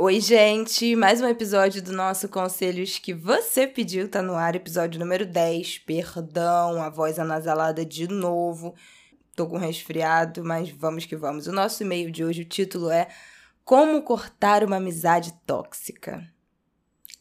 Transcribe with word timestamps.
Oi, 0.00 0.20
gente! 0.20 0.94
Mais 0.94 1.20
um 1.20 1.26
episódio 1.26 1.82
do 1.82 1.90
nosso 1.90 2.28
Conselhos 2.28 3.00
que 3.00 3.12
você 3.12 3.66
pediu 3.66 4.08
tá 4.08 4.22
no 4.22 4.34
ar, 4.34 4.54
episódio 4.54 5.00
número 5.00 5.26
10. 5.26 5.78
Perdão, 5.78 6.80
a 6.80 6.88
voz 6.88 7.18
anasalada 7.18 7.84
de 7.84 8.06
novo. 8.06 8.76
Tô 9.34 9.48
com 9.48 9.58
resfriado, 9.58 10.44
mas 10.44 10.70
vamos 10.70 11.04
que 11.04 11.16
vamos. 11.16 11.48
O 11.48 11.52
nosso 11.52 11.82
e-mail 11.82 12.12
de 12.12 12.22
hoje, 12.24 12.42
o 12.42 12.48
título 12.48 12.90
é 12.90 13.08
Como 13.64 14.00
cortar 14.02 14.62
uma 14.62 14.76
amizade 14.76 15.32
tóxica 15.44 16.24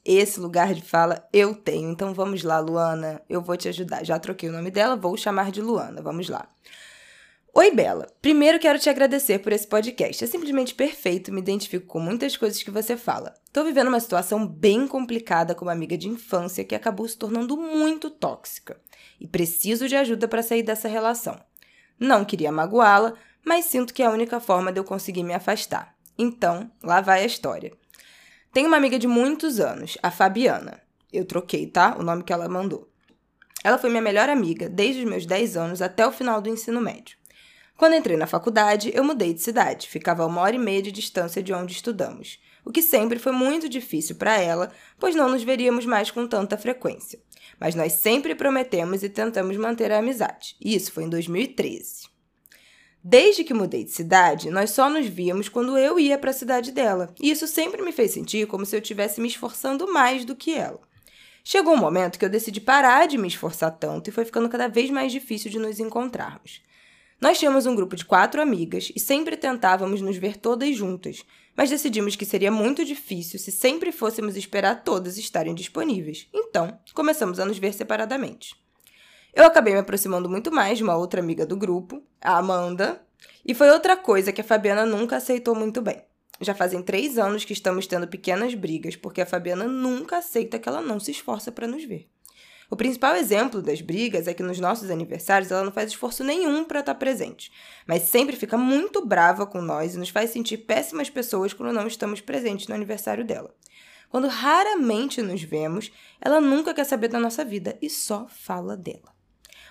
esse 0.05 0.39
lugar 0.39 0.73
de 0.73 0.81
fala 0.81 1.27
eu 1.33 1.53
tenho. 1.53 1.91
Então 1.91 2.13
vamos 2.13 2.43
lá, 2.43 2.59
Luana, 2.59 3.21
eu 3.27 3.41
vou 3.41 3.57
te 3.57 3.67
ajudar. 3.67 4.05
Já 4.05 4.17
troquei 4.17 4.47
o 4.49 4.53
nome 4.53 4.71
dela, 4.71 4.95
vou 4.95 5.17
chamar 5.17 5.51
de 5.51 5.61
Luana. 5.61 6.01
Vamos 6.01 6.29
lá. 6.29 6.47
Oi, 7.59 7.71
Bela. 7.71 8.05
Primeiro 8.21 8.59
quero 8.59 8.77
te 8.77 8.87
agradecer 8.87 9.39
por 9.39 9.51
esse 9.51 9.65
podcast. 9.65 10.23
É 10.23 10.27
simplesmente 10.27 10.75
perfeito, 10.75 11.33
me 11.33 11.41
identifico 11.41 11.87
com 11.87 11.99
muitas 11.99 12.37
coisas 12.37 12.61
que 12.61 12.69
você 12.69 12.95
fala. 12.95 13.33
Tô 13.51 13.63
vivendo 13.63 13.87
uma 13.87 13.99
situação 13.99 14.45
bem 14.45 14.87
complicada 14.87 15.55
com 15.55 15.65
uma 15.65 15.71
amiga 15.71 15.97
de 15.97 16.07
infância 16.07 16.63
que 16.63 16.75
acabou 16.75 17.07
se 17.07 17.17
tornando 17.17 17.57
muito 17.57 18.11
tóxica 18.11 18.79
e 19.19 19.25
preciso 19.25 19.87
de 19.87 19.95
ajuda 19.95 20.27
para 20.27 20.43
sair 20.43 20.61
dessa 20.61 20.87
relação. 20.87 21.35
Não 21.99 22.23
queria 22.23 22.51
magoá-la, 22.51 23.15
mas 23.43 23.65
sinto 23.65 23.91
que 23.91 24.03
é 24.03 24.05
a 24.05 24.11
única 24.11 24.39
forma 24.39 24.71
de 24.71 24.79
eu 24.79 24.83
conseguir 24.83 25.23
me 25.23 25.33
afastar. 25.33 25.95
Então, 26.15 26.69
lá 26.83 27.01
vai 27.01 27.23
a 27.23 27.25
história. 27.25 27.73
Tenho 28.53 28.67
uma 28.67 28.77
amiga 28.77 28.99
de 28.99 29.07
muitos 29.07 29.59
anos, 29.59 29.97
a 30.03 30.11
Fabiana. 30.11 30.79
Eu 31.11 31.25
troquei, 31.25 31.65
tá? 31.65 31.97
O 31.97 32.03
nome 32.03 32.21
que 32.21 32.31
ela 32.31 32.47
mandou. 32.47 32.87
Ela 33.63 33.79
foi 33.79 33.89
minha 33.89 33.99
melhor 34.03 34.29
amiga 34.29 34.69
desde 34.69 35.01
os 35.01 35.09
meus 35.09 35.25
10 35.25 35.57
anos 35.57 35.81
até 35.81 36.05
o 36.05 36.11
final 36.11 36.39
do 36.39 36.49
ensino 36.49 36.79
médio. 36.79 37.17
Quando 37.77 37.93
entrei 37.93 38.17
na 38.17 38.25
faculdade, 38.25 38.91
eu 38.95 39.03
mudei 39.03 39.35
de 39.35 39.41
cidade, 39.41 39.87
ficava 39.87 40.23
a 40.23 40.25
uma 40.25 40.41
hora 40.41 40.55
e 40.55 40.59
meia 40.59 40.81
de 40.81 40.91
distância 40.91 41.43
de 41.43 41.53
onde 41.53 41.73
estudamos, 41.73 42.39
o 42.65 42.71
que 42.71 42.81
sempre 42.81 43.19
foi 43.19 43.31
muito 43.31 43.69
difícil 43.69 44.15
para 44.15 44.41
ela, 44.41 44.71
pois 44.99 45.13
não 45.13 45.29
nos 45.29 45.43
veríamos 45.43 45.85
mais 45.85 46.09
com 46.09 46.25
tanta 46.25 46.57
frequência. 46.57 47.19
Mas 47.59 47.75
nós 47.75 47.93
sempre 47.93 48.33
prometemos 48.33 49.03
e 49.03 49.09
tentamos 49.09 49.55
manter 49.57 49.91
a 49.91 49.99
amizade, 49.99 50.55
e 50.59 50.73
isso 50.73 50.91
foi 50.91 51.03
em 51.03 51.09
2013. 51.09 52.07
Desde 53.03 53.43
que 53.43 53.53
mudei 53.53 53.83
de 53.83 53.91
cidade, 53.91 54.49
nós 54.49 54.71
só 54.71 54.89
nos 54.89 55.05
víamos 55.05 55.47
quando 55.47 55.77
eu 55.77 55.99
ia 55.99 56.17
para 56.17 56.31
a 56.31 56.33
cidade 56.33 56.71
dela, 56.71 57.13
e 57.21 57.29
isso 57.29 57.47
sempre 57.47 57.83
me 57.83 57.91
fez 57.91 58.09
sentir 58.09 58.47
como 58.47 58.65
se 58.65 58.75
eu 58.75 58.81
estivesse 58.81 59.21
me 59.21 59.27
esforçando 59.27 59.93
mais 59.93 60.25
do 60.25 60.35
que 60.35 60.55
ela. 60.55 60.79
Chegou 61.43 61.75
um 61.75 61.77
momento 61.77 62.17
que 62.17 62.25
eu 62.25 62.29
decidi 62.29 62.59
parar 62.59 63.07
de 63.07 63.19
me 63.19 63.27
esforçar 63.27 63.69
tanto 63.69 64.09
e 64.09 64.11
foi 64.11 64.25
ficando 64.25 64.49
cada 64.49 64.67
vez 64.67 64.89
mais 64.89 65.11
difícil 65.11 65.51
de 65.51 65.59
nos 65.59 65.79
encontrarmos. 65.79 66.65
Nós 67.19 67.39
tínhamos 67.39 67.65
um 67.65 67.75
grupo 67.75 67.95
de 67.95 68.05
quatro 68.05 68.39
amigas 68.39 68.91
e 68.95 68.99
sempre 68.99 69.35
tentávamos 69.35 70.01
nos 70.01 70.17
ver 70.17 70.37
todas 70.37 70.75
juntas, 70.75 71.25
mas 71.55 71.69
decidimos 71.69 72.15
que 72.15 72.25
seria 72.25 72.51
muito 72.51 72.85
difícil 72.85 73.39
se 73.39 73.51
sempre 73.51 73.91
fôssemos 73.91 74.37
esperar 74.37 74.83
todas 74.83 75.17
estarem 75.17 75.55
disponíveis. 75.55 76.27
Então, 76.31 76.79
começamos 76.93 77.39
a 77.39 77.45
nos 77.45 77.57
ver 77.57 77.73
separadamente. 77.73 78.55
Eu 79.33 79.45
acabei 79.45 79.73
me 79.73 79.79
aproximando 79.79 80.29
muito 80.29 80.51
mais 80.51 80.77
de 80.77 80.83
uma 80.83 80.95
outra 80.95 81.19
amiga 81.19 81.43
do 81.43 81.57
grupo, 81.57 82.03
a 82.21 82.37
Amanda, 82.37 83.01
e 83.43 83.55
foi 83.55 83.71
outra 83.71 83.97
coisa 83.97 84.31
que 84.31 84.41
a 84.41 84.43
Fabiana 84.43 84.85
nunca 84.85 85.17
aceitou 85.17 85.55
muito 85.55 85.81
bem. 85.81 86.03
Já 86.39 86.53
fazem 86.53 86.83
três 86.83 87.17
anos 87.17 87.43
que 87.43 87.53
estamos 87.53 87.87
tendo 87.87 88.07
pequenas 88.07 88.53
brigas, 88.53 88.95
porque 88.95 89.21
a 89.21 89.25
Fabiana 89.25 89.65
nunca 89.65 90.17
aceita 90.17 90.59
que 90.59 90.69
ela 90.69 90.81
não 90.81 90.99
se 90.99 91.09
esforça 91.09 91.51
para 91.51 91.67
nos 91.67 91.83
ver. 91.83 92.07
O 92.69 92.75
principal 92.75 93.15
exemplo 93.15 93.61
das 93.61 93.79
brigas 93.79 94.27
é 94.27 94.33
que 94.33 94.43
nos 94.43 94.59
nossos 94.59 94.89
aniversários 94.89 95.51
ela 95.51 95.63
não 95.63 95.71
faz 95.71 95.91
esforço 95.91 96.21
nenhum 96.21 96.65
para 96.65 96.81
estar 96.81 96.95
presente, 96.95 97.49
mas 97.85 98.03
sempre 98.03 98.35
fica 98.35 98.57
muito 98.57 99.05
brava 99.05 99.45
com 99.45 99.61
nós 99.61 99.95
e 99.95 99.97
nos 99.97 100.09
faz 100.09 100.31
sentir 100.31 100.57
péssimas 100.57 101.09
pessoas 101.09 101.53
quando 101.53 101.71
não 101.71 101.87
estamos 101.87 102.19
presentes 102.19 102.67
no 102.67 102.75
aniversário 102.75 103.23
dela. 103.23 103.55
Quando 104.09 104.27
raramente 104.27 105.21
nos 105.21 105.41
vemos, 105.41 105.91
ela 106.19 106.41
nunca 106.41 106.73
quer 106.73 106.83
saber 106.83 107.07
da 107.07 107.19
nossa 107.19 107.45
vida 107.45 107.77
e 107.81 107.89
só 107.89 108.27
fala 108.27 108.75
dela. 108.75 109.15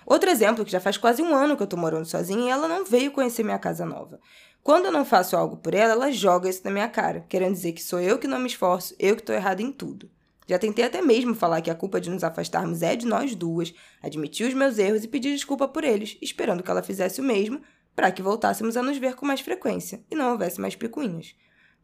Outro 0.07 0.31
exemplo, 0.31 0.65
que 0.65 0.71
já 0.71 0.81
faz 0.81 0.97
quase 0.97 1.21
um 1.21 1.34
ano 1.34 1.57
que 1.57 1.63
eu 1.63 1.67
tô 1.67 1.77
morando 1.77 2.07
sozinha 2.07 2.47
e 2.47 2.51
ela 2.51 2.69
não 2.69 2.84
veio 2.84 3.11
conhecer 3.11 3.43
minha 3.43 3.59
casa 3.59 3.84
nova. 3.84 4.21
Quando 4.63 4.87
eu 4.87 4.93
não 4.93 5.05
faço 5.05 5.37
algo 5.37 5.59
por 5.59 5.75
ela, 5.75 5.93
ela 5.93 6.11
joga 6.11 6.49
isso 6.49 6.63
na 6.65 6.71
minha 6.71 6.89
cara, 6.89 7.27
querendo 7.28 7.53
dizer 7.53 7.73
que 7.73 7.83
sou 7.83 8.01
eu 8.01 8.19
que 8.19 8.27
não 8.27 8.39
me 8.39 8.47
esforço, 8.47 8.95
eu 8.99 9.17
que 9.17 9.23
tô 9.23 9.33
errada 9.33 9.61
em 9.61 9.71
tudo. 9.71 10.11
Já 10.47 10.59
tentei 10.59 10.84
até 10.84 11.03
mesmo 11.03 11.34
falar 11.34 11.61
que 11.61 11.71
a 11.71 11.75
culpa 11.75 12.01
de 12.01 12.09
nos 12.09 12.23
afastarmos 12.23 12.83
é 12.83 12.95
de 12.95 13.07
nós 13.07 13.34
duas, 13.34 13.75
admitir 14.01 14.47
os 14.47 14.55
meus 14.55 14.79
erros 14.79 15.03
e 15.03 15.09
pedir 15.09 15.33
desculpa 15.33 15.67
por 15.67 15.83
eles, 15.83 16.17
esperando 16.23 16.62
que 16.62 16.71
ela 16.71 16.83
fizesse 16.83 17.21
o 17.21 17.25
mesmo 17.25 17.61
para 17.95 18.12
que 18.12 18.23
voltássemos 18.23 18.77
a 18.77 18.83
nos 18.83 18.99
ver 18.99 19.15
com 19.15 19.27
mais 19.27 19.41
frequência 19.41 20.05
e 20.11 20.15
não 20.15 20.33
houvesse 20.33 20.61
mais 20.61 20.77
picuinhas. 20.77 21.34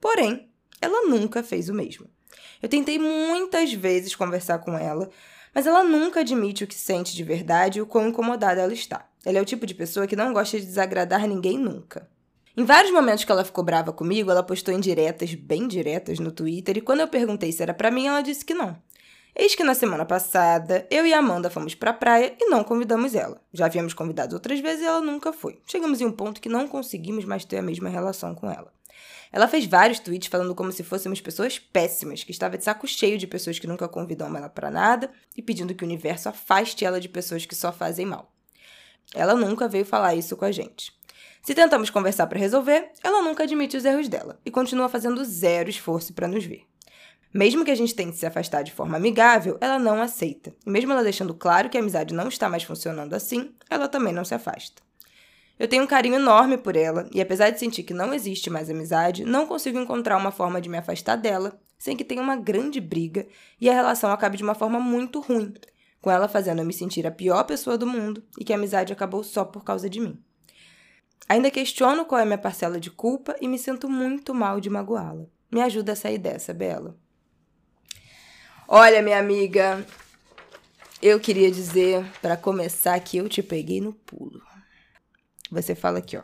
Porém, 0.00 0.48
ela 0.80 1.08
nunca 1.08 1.42
fez 1.42 1.68
o 1.68 1.74
mesmo. 1.74 2.06
Eu 2.62 2.68
tentei 2.68 2.98
muitas 2.98 3.72
vezes 3.72 4.14
conversar 4.14 4.58
com 4.58 4.76
ela, 4.76 5.10
mas 5.54 5.66
ela 5.66 5.82
nunca 5.82 6.20
admite 6.20 6.64
o 6.64 6.66
que 6.66 6.74
sente 6.74 7.14
de 7.14 7.24
verdade 7.24 7.78
e 7.78 7.82
o 7.82 7.86
quão 7.86 8.08
incomodada 8.08 8.60
ela 8.60 8.72
está. 8.72 9.08
Ela 9.24 9.38
é 9.38 9.42
o 9.42 9.46
tipo 9.46 9.66
de 9.66 9.74
pessoa 9.74 10.06
que 10.06 10.16
não 10.16 10.32
gosta 10.32 10.58
de 10.58 10.66
desagradar 10.66 11.26
ninguém 11.26 11.58
nunca. 11.58 12.08
Em 12.54 12.64
vários 12.64 12.92
momentos 12.92 13.24
que 13.24 13.32
ela 13.32 13.46
ficou 13.46 13.64
brava 13.64 13.94
comigo, 13.94 14.30
ela 14.30 14.42
postou 14.42 14.74
indiretas, 14.74 15.34
bem 15.34 15.66
diretas, 15.66 16.18
no 16.18 16.30
Twitter, 16.30 16.76
e 16.76 16.82
quando 16.82 17.00
eu 17.00 17.08
perguntei 17.08 17.50
se 17.50 17.62
era 17.62 17.72
para 17.72 17.90
mim, 17.90 18.06
ela 18.06 18.20
disse 18.20 18.44
que 18.44 18.52
não. 18.52 18.76
Eis 19.34 19.54
que 19.54 19.64
na 19.64 19.74
semana 19.74 20.04
passada, 20.04 20.86
eu 20.90 21.06
e 21.06 21.14
a 21.14 21.18
Amanda 21.18 21.48
fomos 21.48 21.74
pra 21.74 21.94
praia 21.94 22.36
e 22.38 22.50
não 22.50 22.62
convidamos 22.62 23.14
ela. 23.14 23.40
Já 23.54 23.64
havíamos 23.64 23.94
convidado 23.94 24.34
outras 24.34 24.60
vezes 24.60 24.82
e 24.82 24.86
ela 24.86 25.00
nunca 25.00 25.32
foi. 25.32 25.62
Chegamos 25.66 26.02
em 26.02 26.04
um 26.04 26.12
ponto 26.12 26.42
que 26.42 26.50
não 26.50 26.68
conseguimos 26.68 27.24
mais 27.24 27.42
ter 27.42 27.56
a 27.56 27.62
mesma 27.62 27.88
relação 27.88 28.34
com 28.34 28.50
ela. 28.50 28.70
Ela 29.32 29.48
fez 29.48 29.64
vários 29.64 29.98
tweets 29.98 30.28
falando 30.28 30.54
como 30.54 30.70
se 30.70 30.82
fôssemos 30.82 31.22
pessoas 31.22 31.58
péssimas, 31.58 32.22
que 32.22 32.32
estava 32.32 32.58
de 32.58 32.64
saco 32.64 32.86
cheio 32.86 33.16
de 33.16 33.26
pessoas 33.26 33.58
que 33.58 33.66
nunca 33.66 33.88
convidam 33.88 34.36
ela 34.36 34.50
para 34.50 34.70
nada 34.70 35.10
e 35.34 35.40
pedindo 35.40 35.74
que 35.74 35.82
o 35.82 35.86
universo 35.86 36.28
afaste 36.28 36.84
ela 36.84 37.00
de 37.00 37.08
pessoas 37.08 37.46
que 37.46 37.54
só 37.54 37.72
fazem 37.72 38.04
mal. 38.04 38.30
Ela 39.14 39.34
nunca 39.34 39.66
veio 39.66 39.86
falar 39.86 40.14
isso 40.14 40.36
com 40.36 40.44
a 40.44 40.52
gente. 40.52 40.92
Se 41.42 41.56
tentamos 41.56 41.90
conversar 41.90 42.28
para 42.28 42.38
resolver, 42.38 42.92
ela 43.02 43.20
nunca 43.20 43.42
admite 43.42 43.76
os 43.76 43.84
erros 43.84 44.08
dela 44.08 44.38
e 44.44 44.50
continua 44.50 44.88
fazendo 44.88 45.24
zero 45.24 45.68
esforço 45.68 46.14
para 46.14 46.28
nos 46.28 46.44
ver. 46.44 46.62
Mesmo 47.34 47.64
que 47.64 47.70
a 47.72 47.74
gente 47.74 47.96
tente 47.96 48.16
se 48.16 48.24
afastar 48.24 48.62
de 48.62 48.70
forma 48.70 48.96
amigável, 48.96 49.58
ela 49.60 49.76
não 49.76 50.00
aceita. 50.00 50.54
E 50.64 50.70
mesmo 50.70 50.92
ela 50.92 51.02
deixando 51.02 51.34
claro 51.34 51.68
que 51.68 51.76
a 51.76 51.80
amizade 51.80 52.14
não 52.14 52.28
está 52.28 52.48
mais 52.48 52.62
funcionando 52.62 53.14
assim, 53.14 53.52
ela 53.68 53.88
também 53.88 54.12
não 54.12 54.24
se 54.24 54.34
afasta. 54.34 54.82
Eu 55.58 55.66
tenho 55.66 55.82
um 55.82 55.86
carinho 55.86 56.14
enorme 56.14 56.56
por 56.56 56.76
ela, 56.76 57.08
e 57.12 57.20
apesar 57.20 57.50
de 57.50 57.58
sentir 57.58 57.82
que 57.82 57.92
não 57.92 58.14
existe 58.14 58.48
mais 58.48 58.70
amizade, 58.70 59.24
não 59.24 59.44
consigo 59.44 59.80
encontrar 59.80 60.18
uma 60.18 60.30
forma 60.30 60.60
de 60.60 60.68
me 60.68 60.78
afastar 60.78 61.16
dela 61.16 61.60
sem 61.76 61.96
que 61.96 62.04
tenha 62.04 62.22
uma 62.22 62.36
grande 62.36 62.80
briga 62.80 63.26
e 63.60 63.68
a 63.68 63.74
relação 63.74 64.12
acabe 64.12 64.36
de 64.36 64.44
uma 64.44 64.54
forma 64.54 64.78
muito 64.78 65.18
ruim, 65.20 65.52
com 66.00 66.08
ela 66.08 66.28
fazendo 66.28 66.60
eu 66.60 66.64
me 66.64 66.72
sentir 66.72 67.04
a 67.04 67.10
pior 67.10 67.42
pessoa 67.42 67.76
do 67.76 67.86
mundo 67.86 68.22
e 68.38 68.44
que 68.44 68.52
a 68.52 68.56
amizade 68.56 68.92
acabou 68.92 69.24
só 69.24 69.44
por 69.44 69.64
causa 69.64 69.90
de 69.90 69.98
mim. 69.98 70.22
Ainda 71.28 71.50
questiono 71.50 72.04
qual 72.04 72.20
é 72.20 72.24
minha 72.24 72.38
parcela 72.38 72.78
de 72.78 72.90
culpa 72.90 73.36
e 73.40 73.48
me 73.48 73.58
sinto 73.58 73.88
muito 73.88 74.34
mal 74.34 74.60
de 74.60 74.68
magoá-la. 74.68 75.26
Me 75.50 75.60
ajuda 75.60 75.92
a 75.92 75.96
sair 75.96 76.18
dessa, 76.18 76.52
Bela. 76.52 76.96
Olha, 78.66 79.02
minha 79.02 79.18
amiga, 79.18 79.86
eu 81.00 81.20
queria 81.20 81.50
dizer, 81.50 82.04
para 82.20 82.36
começar, 82.36 82.98
que 83.00 83.18
eu 83.18 83.28
te 83.28 83.42
peguei 83.42 83.80
no 83.80 83.92
pulo. 83.92 84.40
Você 85.50 85.74
fala 85.74 85.98
aqui, 85.98 86.16
ó. 86.16 86.22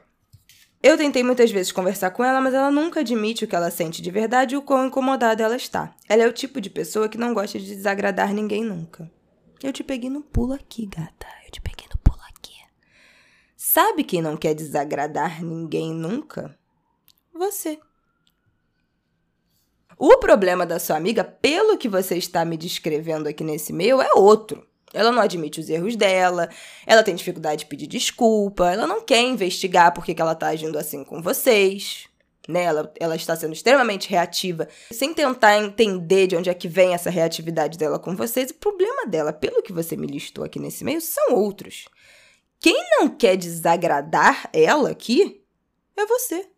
Eu 0.82 0.96
tentei 0.96 1.23
muitas 1.25 1.50
vezes 1.50 1.73
conversar 1.73 2.11
com 2.11 2.25
ela, 2.25 2.40
mas 2.40 2.55
ela 2.55 2.70
nunca 2.70 3.00
admite 3.00 3.44
o 3.44 3.49
que 3.49 3.56
ela 3.56 3.70
sente 3.70 4.00
de 4.00 4.11
verdade 4.11 4.55
e 4.55 4.58
o 4.58 4.62
quão 4.62 4.87
incomodada 4.87 5.43
ela 5.43 5.56
está. 5.56 5.94
Ela 6.08 6.23
é 6.23 6.28
o 6.28 6.32
tipo 6.32 6.61
de 6.61 6.70
pessoa 6.70 7.08
que 7.08 7.19
não 7.19 7.34
gosta 7.34 7.58
de 7.58 7.67
desagradar 7.67 8.32
ninguém 8.32 8.62
nunca. 8.64 9.11
Eu 9.62 9.73
te 9.73 9.82
peguei 9.82 10.08
no 10.08 10.23
pulo 10.23 10.52
aqui, 10.52 10.87
gata. 10.87 11.26
Eu 11.44 11.50
te 11.50 11.61
peguei. 11.61 11.88
Sabe 13.70 14.03
quem 14.03 14.23
não 14.23 14.35
quer 14.35 14.55
desagradar 14.55 15.44
ninguém 15.44 15.93
nunca? 15.93 16.56
Você. 17.35 17.79
O 19.99 20.17
problema 20.17 20.65
da 20.65 20.79
sua 20.79 20.97
amiga, 20.97 21.23
pelo 21.23 21.76
que 21.76 21.87
você 21.87 22.17
está 22.17 22.47
me 22.47 22.56
descrevendo 22.56 23.29
aqui 23.29 23.44
nesse 23.44 23.70
e-mail, 23.70 24.00
é 24.00 24.11
outro. 24.15 24.67
Ela 24.94 25.12
não 25.12 25.20
admite 25.20 25.61
os 25.61 25.69
erros 25.69 25.97
dela, 25.97 26.49
ela 26.87 27.03
tem 27.03 27.15
dificuldade 27.15 27.65
de 27.65 27.67
pedir 27.67 27.87
desculpa, 27.87 28.73
ela 28.73 28.87
não 28.87 29.03
quer 29.03 29.20
investigar 29.20 29.93
por 29.93 30.03
que 30.03 30.19
ela 30.19 30.35
tá 30.35 30.47
agindo 30.47 30.79
assim 30.79 31.05
com 31.05 31.21
vocês. 31.21 32.09
né? 32.49 32.62
Ela, 32.62 32.91
ela 32.99 33.17
está 33.17 33.37
sendo 33.37 33.53
extremamente 33.53 34.09
reativa, 34.09 34.67
sem 34.91 35.12
tentar 35.12 35.59
entender 35.59 36.26
de 36.26 36.37
onde 36.37 36.49
é 36.49 36.55
que 36.55 36.69
vem 36.69 36.94
essa 36.94 37.11
reatividade 37.11 37.76
dela 37.76 37.99
com 37.99 38.17
vocês. 38.17 38.50
O 38.50 38.55
problema 38.55 39.05
dela, 39.06 39.31
pelo 39.31 39.62
que 39.62 39.75
você 39.75 39.94
me 39.94 40.06
listou 40.06 40.43
aqui 40.43 40.59
nesse 40.59 40.82
meio, 40.85 41.03
são 41.03 41.35
outros. 41.35 41.85
Quem 42.60 42.76
não 42.90 43.08
quer 43.08 43.37
desagradar 43.37 44.49
ela 44.52 44.90
aqui 44.90 45.44
é 45.96 46.06
você. 46.06 46.49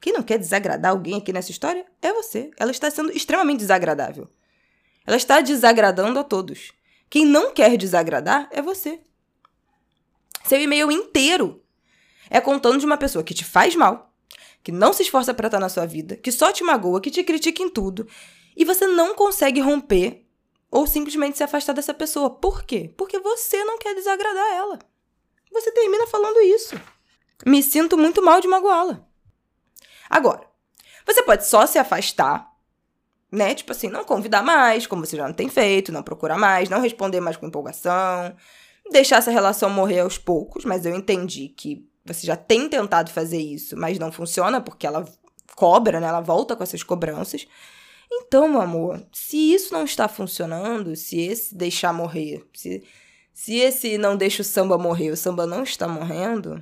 Quem 0.00 0.12
não 0.12 0.22
quer 0.22 0.38
desagradar 0.38 0.92
alguém 0.92 1.16
aqui 1.16 1.32
nessa 1.32 1.50
história 1.50 1.84
é 2.00 2.12
você. 2.12 2.50
Ela 2.56 2.70
está 2.70 2.90
sendo 2.90 3.10
extremamente 3.10 3.60
desagradável. 3.60 4.28
Ela 5.06 5.16
está 5.16 5.40
desagradando 5.40 6.18
a 6.18 6.24
todos. 6.24 6.72
Quem 7.10 7.24
não 7.24 7.52
quer 7.52 7.76
desagradar 7.76 8.48
é 8.52 8.60
você. 8.60 9.00
Seu 10.44 10.60
e-mail 10.60 10.90
inteiro 10.92 11.62
é 12.30 12.40
contando 12.40 12.78
de 12.78 12.86
uma 12.86 12.96
pessoa 12.96 13.24
que 13.24 13.34
te 13.34 13.44
faz 13.44 13.74
mal, 13.74 14.12
que 14.62 14.70
não 14.70 14.92
se 14.92 15.02
esforça 15.02 15.32
para 15.32 15.48
estar 15.48 15.58
na 15.58 15.68
sua 15.68 15.86
vida, 15.86 16.16
que 16.16 16.30
só 16.30 16.52
te 16.52 16.62
magoa, 16.62 17.00
que 17.00 17.10
te 17.10 17.24
critica 17.24 17.62
em 17.62 17.70
tudo, 17.70 18.06
e 18.56 18.64
você 18.64 18.86
não 18.86 19.14
consegue 19.14 19.60
romper 19.60 20.26
ou 20.70 20.86
simplesmente 20.86 21.38
se 21.38 21.42
afastar 21.42 21.72
dessa 21.72 21.94
pessoa. 21.94 22.28
Por 22.28 22.64
quê? 22.64 22.92
Porque 22.96 23.18
você 23.18 23.64
não 23.64 23.78
quer 23.78 23.94
desagradar 23.94 24.52
ela. 24.52 24.78
Você 25.52 25.72
termina 25.72 26.06
falando 26.06 26.40
isso. 26.40 26.80
Me 27.46 27.62
sinto 27.62 27.96
muito 27.96 28.22
mal 28.22 28.40
de 28.40 28.48
magoá-la. 28.48 29.04
Agora, 30.08 30.46
você 31.06 31.22
pode 31.22 31.46
só 31.46 31.66
se 31.66 31.78
afastar, 31.78 32.50
né? 33.30 33.54
Tipo 33.54 33.72
assim, 33.72 33.88
não 33.88 34.04
convidar 34.04 34.42
mais, 34.42 34.86
como 34.86 35.04
você 35.04 35.16
já 35.16 35.26
não 35.26 35.34
tem 35.34 35.48
feito, 35.48 35.92
não 35.92 36.02
procurar 36.02 36.38
mais, 36.38 36.68
não 36.68 36.80
responder 36.80 37.20
mais 37.20 37.36
com 37.36 37.46
empolgação, 37.46 38.34
deixar 38.90 39.16
essa 39.16 39.30
relação 39.30 39.70
morrer 39.70 40.00
aos 40.00 40.18
poucos, 40.18 40.64
mas 40.64 40.84
eu 40.84 40.94
entendi 40.94 41.48
que 41.48 41.86
você 42.04 42.26
já 42.26 42.36
tem 42.36 42.68
tentado 42.68 43.10
fazer 43.10 43.38
isso, 43.38 43.76
mas 43.76 43.98
não 43.98 44.10
funciona 44.10 44.60
porque 44.60 44.86
ela 44.86 45.04
cobra, 45.54 46.00
né? 46.00 46.08
Ela 46.08 46.20
volta 46.20 46.56
com 46.56 46.62
essas 46.62 46.82
cobranças. 46.82 47.46
Então, 48.10 48.48
meu 48.48 48.60
amor, 48.60 49.02
se 49.12 49.52
isso 49.52 49.74
não 49.74 49.84
está 49.84 50.08
funcionando, 50.08 50.96
se 50.96 51.20
esse 51.20 51.54
deixar 51.54 51.92
morrer, 51.92 52.46
se, 52.54 52.82
se 53.38 53.54
esse 53.54 53.96
não 53.96 54.16
deixa 54.16 54.42
o 54.42 54.44
samba 54.44 54.76
morrer, 54.76 55.12
o 55.12 55.16
samba 55.16 55.46
não 55.46 55.62
está 55.62 55.86
morrendo, 55.86 56.60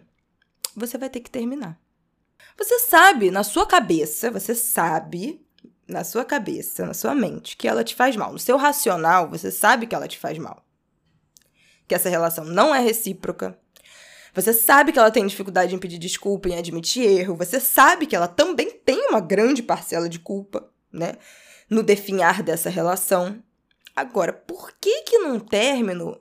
você 0.76 0.98
vai 0.98 1.08
ter 1.08 1.20
que 1.20 1.30
terminar. 1.30 1.80
Você 2.54 2.80
sabe, 2.80 3.30
na 3.30 3.42
sua 3.42 3.64
cabeça, 3.64 4.30
você 4.30 4.54
sabe, 4.54 5.42
na 5.88 6.04
sua 6.04 6.22
cabeça, 6.22 6.84
na 6.84 6.92
sua 6.92 7.14
mente, 7.14 7.56
que 7.56 7.66
ela 7.66 7.82
te 7.82 7.94
faz 7.94 8.14
mal. 8.14 8.30
No 8.30 8.38
seu 8.38 8.58
racional, 8.58 9.26
você 9.26 9.50
sabe 9.50 9.86
que 9.86 9.94
ela 9.94 10.06
te 10.06 10.18
faz 10.18 10.36
mal. 10.36 10.62
Que 11.88 11.94
essa 11.94 12.10
relação 12.10 12.44
não 12.44 12.74
é 12.74 12.78
recíproca. 12.78 13.58
Você 14.34 14.52
sabe 14.52 14.92
que 14.92 14.98
ela 14.98 15.10
tem 15.10 15.26
dificuldade 15.26 15.74
em 15.74 15.78
pedir 15.78 15.96
desculpa, 15.98 16.50
em 16.50 16.58
admitir 16.58 17.04
erro. 17.04 17.36
Você 17.36 17.58
sabe 17.58 18.04
que 18.04 18.14
ela 18.14 18.28
também 18.28 18.70
tem 18.70 19.08
uma 19.08 19.20
grande 19.20 19.62
parcela 19.62 20.10
de 20.10 20.18
culpa, 20.18 20.68
né? 20.92 21.14
No 21.70 21.82
definhar 21.82 22.42
dessa 22.42 22.68
relação. 22.68 23.42
Agora, 23.96 24.30
por 24.30 24.72
que 24.78 25.04
que 25.04 25.20
num 25.20 25.40
término, 25.40 26.20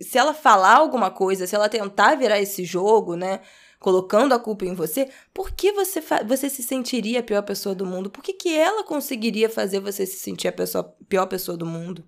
se 0.00 0.18
ela 0.18 0.34
falar 0.34 0.76
alguma 0.76 1.10
coisa, 1.10 1.46
se 1.46 1.54
ela 1.54 1.68
tentar 1.68 2.16
virar 2.16 2.40
esse 2.40 2.64
jogo, 2.64 3.14
né? 3.14 3.40
colocando 3.78 4.32
a 4.32 4.38
culpa 4.38 4.64
em 4.64 4.74
você, 4.74 5.08
por 5.32 5.50
que 5.50 5.72
você, 5.72 6.02
você 6.26 6.48
se 6.48 6.62
sentiria 6.62 7.20
a 7.20 7.22
pior 7.22 7.42
pessoa 7.42 7.74
do 7.74 7.86
mundo? 7.86 8.10
Por 8.10 8.22
que, 8.22 8.32
que 8.32 8.56
ela 8.56 8.82
conseguiria 8.82 9.48
fazer 9.48 9.80
você 9.80 10.06
se 10.06 10.18
sentir 10.18 10.48
a 10.48 10.52
pessoa, 10.52 10.94
pior 11.08 11.26
pessoa 11.26 11.56
do 11.56 11.66
mundo? 11.66 12.04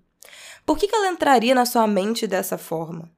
Por 0.65 0.77
que, 0.77 0.87
que 0.87 0.95
ela 0.95 1.07
entraria 1.07 1.55
na 1.55 1.65
sua 1.65 1.87
mente 1.87 2.27
dessa 2.27 2.57
forma? 2.57 3.09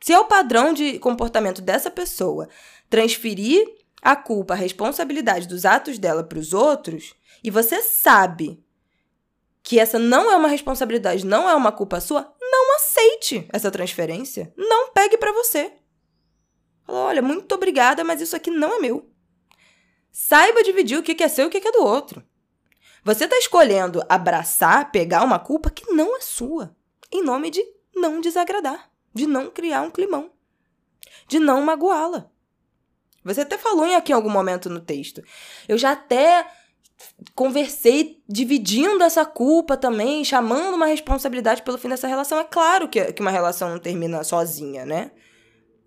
Se 0.00 0.12
é 0.12 0.18
o 0.18 0.24
padrão 0.24 0.72
de 0.72 0.98
comportamento 0.98 1.60
dessa 1.60 1.90
pessoa 1.90 2.48
transferir 2.88 3.66
a 4.00 4.16
culpa, 4.16 4.54
a 4.54 4.56
responsabilidade 4.56 5.46
dos 5.46 5.66
atos 5.66 5.98
dela 5.98 6.24
para 6.24 6.38
os 6.38 6.54
outros, 6.54 7.14
e 7.44 7.50
você 7.50 7.82
sabe 7.82 8.64
que 9.70 9.78
essa 9.78 10.00
não 10.00 10.28
é 10.28 10.34
uma 10.34 10.48
responsabilidade, 10.48 11.24
não 11.24 11.48
é 11.48 11.54
uma 11.54 11.70
culpa 11.70 12.00
sua, 12.00 12.34
não 12.42 12.74
aceite 12.74 13.46
essa 13.52 13.70
transferência. 13.70 14.52
Não 14.56 14.90
pegue 14.90 15.16
para 15.16 15.30
você. 15.30 15.72
Fala, 16.84 16.98
olha, 16.98 17.22
muito 17.22 17.54
obrigada, 17.54 18.02
mas 18.02 18.20
isso 18.20 18.34
aqui 18.34 18.50
não 18.50 18.74
é 18.74 18.80
meu. 18.80 19.08
Saiba 20.10 20.64
dividir 20.64 20.98
o 20.98 21.04
que 21.04 21.22
é 21.22 21.28
seu 21.28 21.44
e 21.44 21.46
o 21.46 21.50
que 21.52 21.68
é 21.68 21.70
do 21.70 21.84
outro. 21.84 22.20
Você 23.04 23.26
está 23.26 23.38
escolhendo 23.38 24.02
abraçar, 24.08 24.90
pegar 24.90 25.22
uma 25.22 25.38
culpa 25.38 25.70
que 25.70 25.88
não 25.92 26.16
é 26.16 26.20
sua, 26.20 26.74
em 27.12 27.22
nome 27.22 27.48
de 27.48 27.64
não 27.94 28.20
desagradar, 28.20 28.90
de 29.14 29.24
não 29.24 29.52
criar 29.52 29.82
um 29.82 29.90
climão, 29.92 30.32
de 31.28 31.38
não 31.38 31.62
magoá-la. 31.62 32.28
Você 33.24 33.42
até 33.42 33.56
falou 33.56 33.86
em 33.86 33.94
aqui 33.94 34.10
em 34.10 34.16
algum 34.16 34.30
momento 34.30 34.68
no 34.68 34.80
texto. 34.80 35.22
Eu 35.68 35.78
já 35.78 35.92
até 35.92 36.44
conversei 37.34 38.22
dividindo 38.28 39.02
essa 39.02 39.24
culpa 39.24 39.76
também, 39.76 40.24
chamando 40.24 40.74
uma 40.74 40.86
responsabilidade 40.86 41.62
pelo 41.62 41.78
fim 41.78 41.88
dessa 41.88 42.06
relação. 42.08 42.38
É 42.38 42.44
claro 42.44 42.88
que, 42.88 43.12
que 43.12 43.20
uma 43.20 43.30
relação 43.30 43.70
não 43.70 43.78
termina 43.78 44.22
sozinha, 44.24 44.84
né? 44.84 45.10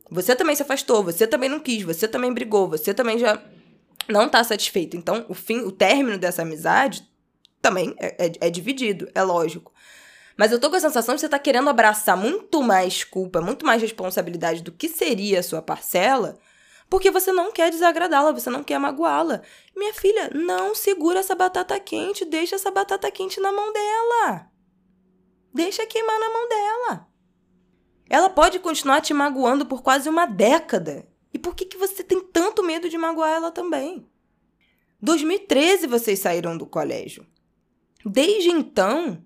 Você 0.10 0.36
também 0.36 0.56
se 0.56 0.62
afastou, 0.62 1.04
você 1.04 1.26
também 1.26 1.50
não 1.50 1.60
quis, 1.60 1.84
você 1.84 2.08
também 2.08 2.32
brigou, 2.34 2.70
você 2.70 2.94
também 2.94 3.18
já 3.18 3.42
não 4.08 4.30
tá 4.30 4.44
satisfeito. 4.44 4.96
Então, 4.96 5.26
o 5.28 5.34
fim, 5.34 5.60
o 5.62 5.72
término 5.72 6.18
dessa 6.18 6.42
amizade 6.42 7.04
também 7.62 7.96
é, 8.00 8.28
é, 8.28 8.32
é 8.42 8.50
dividido, 8.50 9.10
é 9.16 9.24
lógico. 9.24 9.74
Mas 10.38 10.52
eu 10.52 10.60
tô 10.60 10.70
com 10.70 10.76
a 10.76 10.80
sensação 10.80 11.16
de 11.16 11.22
você 11.22 11.30
tá 11.30 11.40
querendo 11.40 11.70
abraçar 11.70 12.18
muito 12.18 12.62
mais 12.62 13.04
culpa, 13.04 13.40
muito 13.40 13.66
mais 13.66 13.82
responsabilidade 13.82 14.62
do 14.62 14.72
que 14.72 14.90
seria 14.90 15.40
a 15.40 15.44
sua 15.44 15.62
parcela, 15.62 16.38
porque 16.94 17.10
você 17.10 17.32
não 17.32 17.52
quer 17.52 17.72
desagradá-la, 17.72 18.32
você 18.32 18.52
não 18.52 18.64
quer 18.64 18.78
magoá-la. 18.78 19.42
Minha 19.76 19.96
filha, 19.96 20.30
não 20.32 20.76
segura 20.76 21.22
essa 21.22 21.34
batata 21.34 21.80
quente, 21.80 22.24
deixa 22.24 22.56
essa 22.56 22.70
batata 22.70 23.10
quente 23.10 23.40
na 23.40 23.52
mão 23.52 23.74
dela. 23.74 24.48
Deixa 25.52 25.88
queimar 25.88 26.20
na 26.20 26.30
mão 26.30 26.48
dela. 26.48 27.08
Ela 28.08 28.30
pode 28.30 28.60
continuar 28.60 29.02
te 29.02 29.12
magoando 29.12 29.66
por 29.66 29.82
quase 29.82 30.08
uma 30.08 30.28
década. 30.28 31.08
E 31.34 31.40
por 31.40 31.56
que, 31.56 31.66
que 31.66 31.78
você 31.78 32.04
tem 32.04 32.22
tanto 32.22 32.62
medo 32.62 32.88
de 32.88 32.96
magoar 32.96 33.32
ela 33.32 33.50
também? 33.50 34.08
2013 35.02 35.88
vocês 35.88 36.20
saíram 36.20 36.56
do 36.56 36.68
colégio. 36.68 37.26
Desde 38.06 38.52
então, 38.52 39.20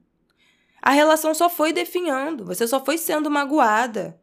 a 0.82 0.92
relação 0.92 1.34
só 1.34 1.50
foi 1.50 1.74
definhando, 1.74 2.46
você 2.46 2.66
só 2.66 2.82
foi 2.86 2.98
sendo 2.98 3.30
magoada, 3.30 4.18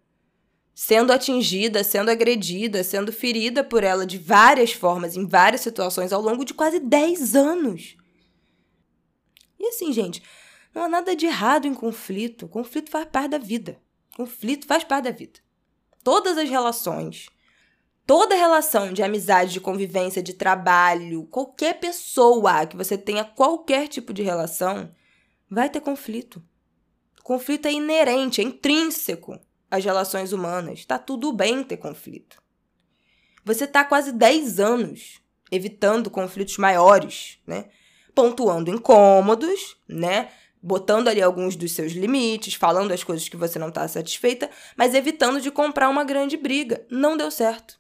sendo 0.75 1.13
atingida, 1.13 1.85
sendo 1.85 2.11
agredida, 2.11 2.83
sendo 2.83 3.13
ferida 3.13 3.63
por 3.63 3.85
ela 3.85 4.05
de 4.05 4.19
várias 4.19 4.73
formas, 4.73 5.17
em 5.17 5.27
várias 5.27 5.61
situações, 5.61 6.13
ao 6.13 6.21
longo 6.21 6.45
de 6.45 6.53
quase 6.53 6.81
10 6.81 7.37
anos. 7.37 7.97
E 9.59 9.67
assim, 9.69 9.93
gente, 9.93 10.21
não 10.75 10.83
há 10.83 10.89
nada 10.89 11.15
de 11.15 11.27
errado 11.27 11.67
em 11.67 11.75
conflito. 11.75 12.49
Conflito 12.49 12.91
faz 12.91 13.07
parte 13.07 13.31
da 13.31 13.39
vida. 13.39 13.81
Conflito 14.17 14.67
faz 14.67 14.83
parte 14.83 15.05
da 15.05 15.13
vida. 15.13 15.39
Todas 16.03 16.37
as 16.37 16.51
relações, 16.51 17.29
toda 18.05 18.35
relação 18.35 18.93
de 18.93 19.03
amizade, 19.03 19.53
de 19.53 19.61
convivência, 19.61 20.23
de 20.23 20.35
trabalho, 20.35 21.25
qualquer 21.27 21.79
pessoa 21.79 22.67
que 22.67 22.77
você 22.77 22.99
tenha 22.99 23.25
qualquer 23.25 23.87
tipo 23.87 24.13
de 24.13 24.23
relação, 24.23 24.93
vai 25.49 25.71
ter 25.71 25.81
conflito. 25.81 26.43
conflito 27.23 27.67
é 27.67 27.73
inerente, 27.73 28.41
é 28.41 28.45
intrínseco 28.45 29.41
às 29.71 29.85
relações 29.85 30.33
humanas. 30.33 30.85
Tá 30.85 30.99
tudo 30.99 31.33
bem 31.33 31.63
ter 31.63 31.77
conflito. 31.77 32.43
Você 33.45 33.67
tá 33.67 33.85
quase 33.85 34.13
10 34.13 34.61
anos 34.61 35.21
evitando 35.51 36.11
conflitos 36.11 36.57
maiores, 36.57 37.39
né? 37.47 37.67
Pontuando 38.15 38.71
incômodos, 38.71 39.77
né? 39.89 40.31
botando 40.65 41.09
ali 41.09 41.21
alguns 41.21 41.57
dos 41.57 41.73
seus 41.73 41.93
limites, 41.93 42.55
falando 42.55 42.91
as 42.91 43.05
coisas 43.05 43.29
que 43.29 43.37
você 43.37 43.59
não 43.59 43.69
está 43.69 43.87
satisfeita, 43.87 44.49
mas 44.75 44.95
evitando 44.95 45.39
de 45.39 45.51
comprar 45.51 45.91
uma 45.91 46.05
grande 46.05 46.39
briga. 46.39 46.87
Não 46.91 47.19
deu 47.19 47.31
certo. 47.31 47.79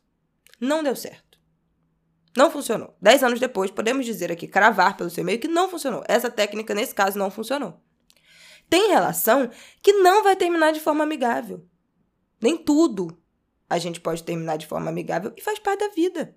Não 0.60 0.82
deu 0.82 0.94
certo. 0.94 1.38
Não 2.36 2.50
funcionou. 2.50 2.94
Dez 3.00 3.22
anos 3.22 3.40
depois, 3.40 3.70
podemos 3.70 4.04
dizer 4.04 4.30
aqui, 4.30 4.46
cravar 4.46 4.98
pelo 4.98 5.08
seu 5.08 5.22
e-mail 5.22 5.38
que 5.38 5.48
não 5.48 5.70
funcionou. 5.70 6.04
Essa 6.06 6.30
técnica, 6.30 6.74
nesse 6.74 6.94
caso, 6.94 7.18
não 7.18 7.30
funcionou. 7.30 7.80
Tem 8.68 8.90
relação 8.90 9.48
que 9.82 9.94
não 9.94 10.22
vai 10.22 10.36
terminar 10.36 10.72
de 10.72 10.80
forma 10.80 11.04
amigável. 11.04 11.66
Nem 12.40 12.56
tudo 12.56 13.16
a 13.68 13.78
gente 13.78 14.00
pode 14.00 14.22
terminar 14.22 14.56
de 14.56 14.66
forma 14.66 14.88
amigável 14.88 15.32
e 15.36 15.40
faz 15.40 15.58
parte 15.58 15.80
da 15.80 15.88
vida. 15.88 16.36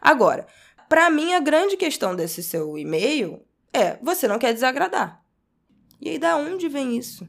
Agora, 0.00 0.46
para 0.88 1.10
mim, 1.10 1.34
a 1.34 1.40
grande 1.40 1.76
questão 1.76 2.14
desse 2.14 2.42
seu 2.42 2.78
e-mail 2.78 3.44
é: 3.72 3.96
você 4.02 4.26
não 4.28 4.38
quer 4.38 4.52
desagradar. 4.52 5.22
E 6.00 6.10
aí, 6.10 6.18
da 6.18 6.36
onde 6.36 6.68
vem 6.68 6.96
isso? 6.96 7.28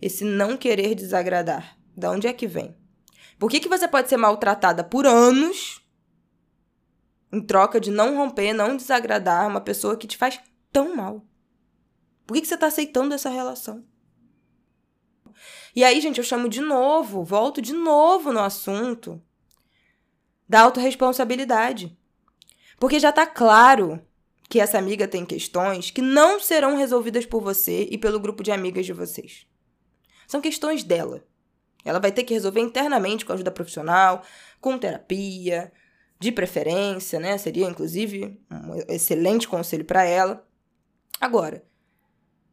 Esse 0.00 0.24
não 0.24 0.56
querer 0.56 0.94
desagradar. 0.94 1.78
Da 1.96 2.10
onde 2.10 2.26
é 2.26 2.32
que 2.32 2.46
vem? 2.46 2.76
Por 3.38 3.50
que, 3.50 3.60
que 3.60 3.68
você 3.68 3.88
pode 3.88 4.08
ser 4.08 4.16
maltratada 4.16 4.84
por 4.84 5.06
anos 5.06 5.80
em 7.32 7.40
troca 7.40 7.80
de 7.80 7.90
não 7.90 8.16
romper, 8.16 8.52
não 8.52 8.76
desagradar 8.76 9.48
uma 9.48 9.60
pessoa 9.60 9.96
que 9.96 10.06
te 10.06 10.16
faz 10.16 10.40
tão 10.72 10.94
mal? 10.94 11.26
Por 12.26 12.34
que, 12.34 12.42
que 12.42 12.46
você 12.46 12.54
está 12.54 12.66
aceitando 12.66 13.14
essa 13.14 13.30
relação? 13.30 13.84
E 15.74 15.82
aí, 15.82 16.00
gente, 16.00 16.18
eu 16.18 16.24
chamo 16.24 16.48
de 16.48 16.60
novo, 16.60 17.24
volto 17.24 17.62
de 17.62 17.72
novo 17.72 18.32
no 18.32 18.40
assunto 18.40 19.22
da 20.48 20.60
autorresponsabilidade. 20.60 21.96
Porque 22.78 23.00
já 23.00 23.10
tá 23.10 23.26
claro 23.26 24.00
que 24.48 24.60
essa 24.60 24.76
amiga 24.76 25.08
tem 25.08 25.24
questões 25.24 25.90
que 25.90 26.02
não 26.02 26.38
serão 26.38 26.76
resolvidas 26.76 27.24
por 27.24 27.40
você 27.40 27.88
e 27.90 27.96
pelo 27.96 28.20
grupo 28.20 28.42
de 28.42 28.52
amigas 28.52 28.84
de 28.84 28.92
vocês. 28.92 29.46
São 30.26 30.40
questões 30.40 30.84
dela. 30.84 31.24
Ela 31.84 31.98
vai 31.98 32.12
ter 32.12 32.22
que 32.24 32.34
resolver 32.34 32.60
internamente 32.60 33.24
com 33.24 33.32
ajuda 33.32 33.50
profissional, 33.50 34.22
com 34.60 34.78
terapia, 34.78 35.72
de 36.18 36.30
preferência, 36.30 37.18
né? 37.18 37.36
Seria 37.38 37.66
inclusive 37.66 38.38
um 38.50 38.74
excelente 38.88 39.48
conselho 39.48 39.84
para 39.84 40.04
ela. 40.04 40.46
Agora, 41.20 41.64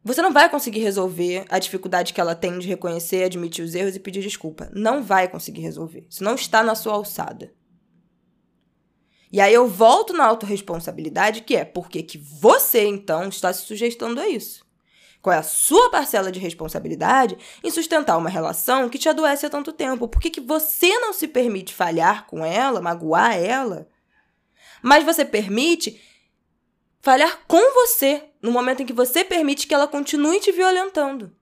você 0.02 0.22
não 0.22 0.32
vai 0.32 0.48
conseguir 0.48 0.80
resolver 0.80 1.44
a 1.50 1.58
dificuldade 1.58 2.14
que 2.14 2.20
ela 2.20 2.34
tem 2.34 2.58
de 2.58 2.66
reconhecer, 2.66 3.24
admitir 3.24 3.62
os 3.62 3.74
erros 3.74 3.94
e 3.94 4.00
pedir 4.00 4.22
desculpa. 4.22 4.70
Não 4.74 5.02
vai 5.02 5.28
conseguir 5.28 5.60
resolver. 5.60 6.06
Isso 6.08 6.24
não 6.24 6.34
está 6.34 6.62
na 6.62 6.74
sua 6.74 6.94
alçada. 6.94 7.52
E 9.30 9.40
aí 9.40 9.52
eu 9.52 9.68
volto 9.68 10.12
na 10.12 10.24
autorresponsabilidade, 10.24 11.42
que 11.42 11.54
é 11.54 11.64
porque 11.64 12.02
que 12.02 12.18
você, 12.18 12.84
então, 12.84 13.28
está 13.28 13.52
se 13.52 13.62
sujeitando 13.62 14.20
a 14.20 14.28
isso. 14.28 14.64
Qual 15.22 15.34
é 15.34 15.38
a 15.38 15.42
sua 15.42 15.90
parcela 15.90 16.32
de 16.32 16.40
responsabilidade 16.40 17.36
em 17.62 17.70
sustentar 17.70 18.16
uma 18.16 18.30
relação 18.30 18.88
que 18.88 18.98
te 18.98 19.08
adoece 19.08 19.44
há 19.44 19.50
tanto 19.50 19.70
tempo? 19.70 20.08
Por 20.08 20.20
que, 20.20 20.30
que 20.30 20.40
você 20.40 20.98
não 20.98 21.12
se 21.12 21.28
permite 21.28 21.74
falhar 21.74 22.26
com 22.26 22.44
ela, 22.44 22.80
magoar 22.80 23.36
ela, 23.36 23.86
mas 24.82 25.04
você 25.04 25.24
permite 25.24 26.00
falhar 27.02 27.40
com 27.46 27.74
você 27.74 28.29
no 28.42 28.50
momento 28.50 28.82
em 28.82 28.86
que 28.86 28.92
você 28.92 29.24
permite 29.24 29.66
que 29.66 29.74
ela 29.74 29.86
continue 29.86 30.40
te 30.40 30.52
violentando? 30.52 31.34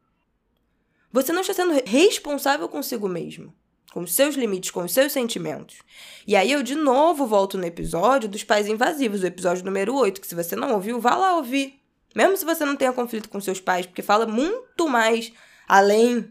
Você 1.13 1.33
não 1.33 1.41
está 1.41 1.55
sendo 1.55 1.83
responsável 1.87 2.69
consigo 2.69 3.09
mesmo, 3.09 3.55
com 3.93 4.01
os 4.01 4.15
seus 4.15 4.35
limites, 4.35 4.71
com 4.71 4.85
os 4.85 4.93
seus 4.93 5.13
sentimentos. 5.13 5.79
E 6.27 6.37
aí 6.37 6.53
eu 6.53 6.63
de 6.63 6.75
novo 6.75 7.27
volto 7.27 7.57
no 7.57 7.65
episódio 7.65 8.29
dos 8.29 8.45
pais 8.45 8.69
invasivos, 8.69 9.23
o 9.23 9.27
episódio 9.27 9.65
número 9.65 9.95
8, 9.95 10.21
que 10.21 10.27
se 10.27 10.35
você 10.35 10.55
não 10.55 10.75
ouviu, 10.75 11.01
vá 11.01 11.17
lá 11.17 11.37
ouvir. 11.37 11.81
Mesmo 12.15 12.37
se 12.37 12.45
você 12.45 12.65
não 12.65 12.77
tenha 12.77 12.93
conflito 12.93 13.29
com 13.29 13.41
seus 13.41 13.61
pais, 13.61 13.87
porque 13.87 14.03
fala 14.03 14.27
muito 14.27 14.89
mais 14.89 15.33
além 15.67 16.31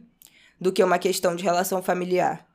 do 0.59 0.71
que 0.71 0.83
uma 0.83 0.99
questão 0.99 1.35
de 1.35 1.43
relação 1.43 1.81
familiar. 1.81 2.45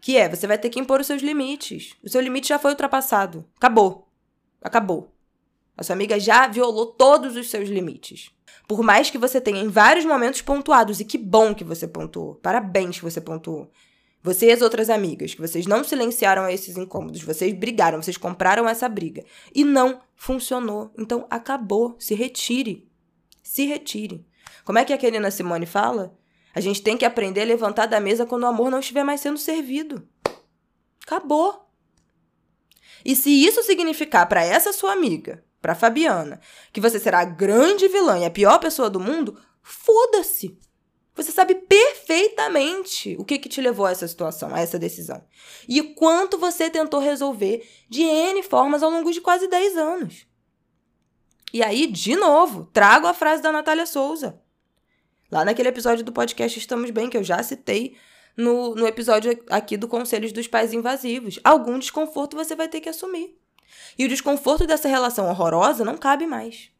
Que 0.00 0.16
é, 0.16 0.28
você 0.28 0.46
vai 0.46 0.58
ter 0.58 0.70
que 0.70 0.78
impor 0.78 1.00
os 1.00 1.06
seus 1.06 1.22
limites. 1.22 1.94
O 2.02 2.08
seu 2.08 2.20
limite 2.20 2.48
já 2.48 2.58
foi 2.58 2.70
ultrapassado. 2.70 3.44
Acabou. 3.56 4.08
Acabou. 4.62 5.15
A 5.76 5.82
sua 5.82 5.94
amiga 5.94 6.18
já 6.18 6.46
violou 6.48 6.86
todos 6.86 7.36
os 7.36 7.50
seus 7.50 7.68
limites. 7.68 8.30
Por 8.66 8.82
mais 8.82 9.10
que 9.10 9.18
você 9.18 9.40
tenha 9.40 9.60
em 9.60 9.68
vários 9.68 10.04
momentos 10.04 10.42
pontuados, 10.42 10.98
e 10.98 11.04
que 11.04 11.18
bom 11.18 11.54
que 11.54 11.62
você 11.62 11.86
pontuou. 11.86 12.34
Parabéns 12.36 12.98
que 12.98 13.04
você 13.04 13.20
pontuou. 13.20 13.70
Você 14.22 14.46
e 14.46 14.52
as 14.52 14.60
outras 14.60 14.90
amigas, 14.90 15.34
que 15.34 15.40
vocês 15.40 15.66
não 15.66 15.84
silenciaram 15.84 16.48
esses 16.48 16.76
incômodos, 16.76 17.22
vocês 17.22 17.52
brigaram, 17.52 18.02
vocês 18.02 18.16
compraram 18.16 18.68
essa 18.68 18.88
briga. 18.88 19.24
E 19.54 19.62
não 19.62 20.00
funcionou. 20.16 20.90
Então 20.98 21.26
acabou. 21.30 21.94
Se 21.98 22.12
retire. 22.12 22.90
Se 23.40 23.66
retire. 23.66 24.26
Como 24.64 24.78
é 24.80 24.84
que 24.84 24.92
a 24.92 24.98
Kelina 24.98 25.30
Simone 25.30 25.64
fala? 25.64 26.18
A 26.52 26.60
gente 26.60 26.82
tem 26.82 26.96
que 26.96 27.04
aprender 27.04 27.42
a 27.42 27.44
levantar 27.44 27.86
da 27.86 28.00
mesa 28.00 28.26
quando 28.26 28.42
o 28.42 28.46
amor 28.46 28.68
não 28.68 28.80
estiver 28.80 29.04
mais 29.04 29.20
sendo 29.20 29.38
servido. 29.38 30.08
Acabou. 31.06 31.70
E 33.04 33.14
se 33.14 33.30
isso 33.30 33.62
significar 33.62 34.28
para 34.28 34.42
essa 34.42 34.72
sua 34.72 34.92
amiga, 34.92 35.44
para 35.66 35.74
Fabiana, 35.74 36.40
que 36.72 36.80
você 36.80 36.96
será 37.00 37.18
a 37.18 37.24
grande 37.24 37.88
vilã 37.88 38.20
e 38.20 38.24
a 38.24 38.30
pior 38.30 38.60
pessoa 38.60 38.88
do 38.88 39.00
mundo, 39.00 39.36
foda-se. 39.60 40.56
Você 41.16 41.32
sabe 41.32 41.56
perfeitamente 41.56 43.16
o 43.18 43.24
que, 43.24 43.36
que 43.36 43.48
te 43.48 43.60
levou 43.60 43.84
a 43.84 43.90
essa 43.90 44.06
situação, 44.06 44.54
a 44.54 44.60
essa 44.60 44.78
decisão. 44.78 45.24
E 45.68 45.82
quanto 45.82 46.38
você 46.38 46.70
tentou 46.70 47.00
resolver 47.00 47.68
de 47.88 48.02
N 48.02 48.44
formas 48.44 48.80
ao 48.80 48.90
longo 48.90 49.10
de 49.10 49.20
quase 49.20 49.48
10 49.48 49.76
anos. 49.76 50.26
E 51.52 51.64
aí, 51.64 51.88
de 51.88 52.14
novo, 52.14 52.66
trago 52.72 53.08
a 53.08 53.14
frase 53.14 53.42
da 53.42 53.50
Natália 53.50 53.86
Souza. 53.86 54.40
Lá 55.32 55.44
naquele 55.44 55.70
episódio 55.70 56.04
do 56.04 56.12
podcast 56.12 56.56
Estamos 56.56 56.92
Bem, 56.92 57.10
que 57.10 57.16
eu 57.16 57.24
já 57.24 57.42
citei 57.42 57.96
no, 58.36 58.72
no 58.76 58.86
episódio 58.86 59.36
aqui 59.50 59.76
do 59.76 59.88
Conselhos 59.88 60.30
dos 60.30 60.46
Pais 60.46 60.72
Invasivos. 60.72 61.40
Algum 61.42 61.76
desconforto 61.76 62.36
você 62.36 62.54
vai 62.54 62.68
ter 62.68 62.80
que 62.80 62.88
assumir. 62.88 63.36
E 63.98 64.04
o 64.04 64.08
desconforto 64.08 64.66
dessa 64.66 64.88
relação 64.88 65.28
horrorosa 65.28 65.84
não 65.84 65.96
cabe 65.96 66.26
mais. 66.26 66.70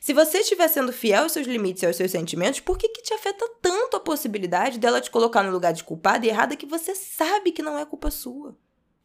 Se 0.00 0.12
você 0.12 0.38
estiver 0.38 0.66
sendo 0.66 0.92
fiel 0.92 1.22
aos 1.22 1.32
seus 1.32 1.46
limites 1.46 1.82
e 1.82 1.86
aos 1.86 1.94
seus 1.94 2.10
sentimentos, 2.10 2.58
por 2.58 2.76
que, 2.76 2.88
que 2.88 3.02
te 3.02 3.14
afeta 3.14 3.48
tanto 3.62 3.96
a 3.96 4.00
possibilidade 4.00 4.80
dela 4.80 5.00
te 5.00 5.10
colocar 5.10 5.44
no 5.44 5.52
lugar 5.52 5.72
de 5.72 5.84
culpada 5.84 6.26
e 6.26 6.28
errada 6.28 6.56
que 6.56 6.66
você 6.66 6.92
sabe 6.92 7.52
que 7.52 7.62
não 7.62 7.78
é 7.78 7.84
culpa 7.86 8.10
sua? 8.10 8.56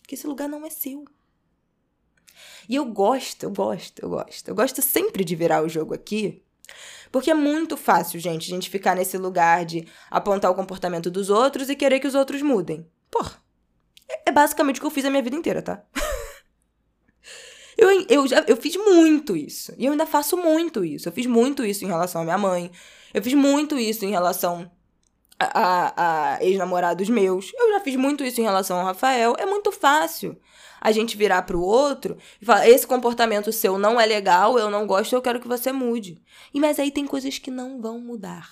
Que 0.07 0.15
esse 0.15 0.25
lugar 0.25 0.49
não 0.49 0.65
é 0.65 0.71
seu. 0.71 1.05
E 2.67 2.75
eu 2.75 2.85
gosto, 2.85 3.43
eu 3.43 3.51
gosto, 3.51 4.01
eu 4.01 4.09
gosto. 4.09 4.47
Eu 4.47 4.55
gosto 4.55 4.81
sempre 4.81 5.23
de 5.23 5.35
virar 5.35 5.63
o 5.63 5.69
jogo 5.69 5.93
aqui, 5.93 6.43
porque 7.11 7.31
é 7.31 7.35
muito 7.35 7.77
fácil, 7.77 8.19
gente, 8.19 8.51
a 8.51 8.55
gente 8.55 8.69
ficar 8.69 8.95
nesse 8.95 9.17
lugar 9.17 9.65
de 9.65 9.87
apontar 10.09 10.49
o 10.49 10.55
comportamento 10.55 11.11
dos 11.11 11.29
outros 11.29 11.69
e 11.69 11.75
querer 11.75 11.99
que 11.99 12.07
os 12.07 12.15
outros 12.15 12.41
mudem. 12.41 12.89
Porra, 13.09 13.41
é 14.25 14.31
basicamente 14.31 14.77
o 14.77 14.81
que 14.81 14.87
eu 14.87 14.91
fiz 14.91 15.05
a 15.05 15.09
minha 15.09 15.23
vida 15.23 15.35
inteira, 15.35 15.61
tá? 15.61 15.83
Eu, 17.77 18.05
eu, 18.10 18.27
já, 18.27 18.43
eu 18.48 18.57
fiz 18.57 18.75
muito 18.75 19.36
isso. 19.36 19.74
E 19.77 19.86
eu 19.86 19.91
ainda 19.91 20.05
faço 20.05 20.36
muito 20.36 20.84
isso. 20.84 21.07
Eu 21.07 21.13
fiz 21.13 21.27
muito 21.27 21.63
isso 21.63 21.86
em 21.86 21.88
relação 21.88 22.22
à 22.22 22.24
minha 22.24 22.38
mãe. 22.38 22.72
Eu 23.13 23.22
fiz 23.22 23.34
muito 23.34 23.77
isso 23.77 24.03
em 24.03 24.10
relação 24.10 24.69
a, 25.39 25.46
a, 25.46 26.36
a 26.36 26.43
ex-namorados 26.43 27.07
meus. 27.10 27.51
Eu 27.53 27.74
já 27.74 27.79
fiz 27.81 27.96
muito 27.96 28.24
isso 28.24 28.41
em 28.41 28.43
relação 28.43 28.79
ao 28.79 28.86
Rafael. 28.86 29.36
É 29.38 29.46
muito 29.46 29.72
fácil 29.72 30.36
a 30.81 30.91
gente 30.91 31.15
virar 31.17 31.43
pro 31.43 31.62
outro 31.62 32.17
e 32.41 32.46
falar: 32.46 32.67
esse 32.67 32.86
comportamento 32.88 33.51
seu 33.51 33.77
não 33.77 34.00
é 34.00 34.05
legal, 34.05 34.57
eu 34.57 34.69
não 34.69 34.88
gosto, 34.88 35.13
eu 35.13 35.22
quero 35.22 35.39
que 35.39 35.48
você 35.48 35.72
mude. 35.72 36.22
E 36.53 36.60
mas 36.60 36.79
aí 36.79 36.91
tem 36.91 37.05
coisas 37.05 37.38
que 37.38 37.51
não 37.51 37.79
vão 37.81 38.00
mudar. 38.00 38.50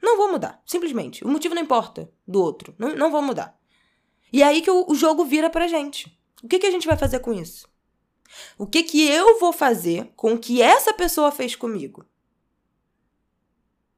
Não 0.00 0.16
vão 0.16 0.30
mudar, 0.30 0.62
simplesmente. 0.64 1.24
O 1.24 1.28
motivo 1.28 1.56
não 1.56 1.62
importa 1.62 2.08
do 2.26 2.40
outro. 2.40 2.72
Não, 2.78 2.94
não 2.94 3.10
vão 3.10 3.20
mudar. 3.20 3.58
E 4.32 4.42
é 4.42 4.46
aí 4.46 4.62
que 4.62 4.70
o, 4.70 4.86
o 4.88 4.94
jogo 4.94 5.24
vira 5.24 5.50
pra 5.50 5.66
gente. 5.66 6.16
O 6.42 6.46
que, 6.46 6.60
que 6.60 6.66
a 6.66 6.70
gente 6.70 6.86
vai 6.86 6.96
fazer 6.96 7.18
com 7.18 7.32
isso? 7.32 7.66
O 8.56 8.66
que 8.66 8.82
que 8.82 9.08
eu 9.08 9.38
vou 9.38 9.52
fazer 9.52 10.12
com 10.16 10.34
o 10.34 10.38
que 10.38 10.62
essa 10.62 10.92
pessoa 10.92 11.30
fez 11.30 11.54
comigo? 11.56 12.04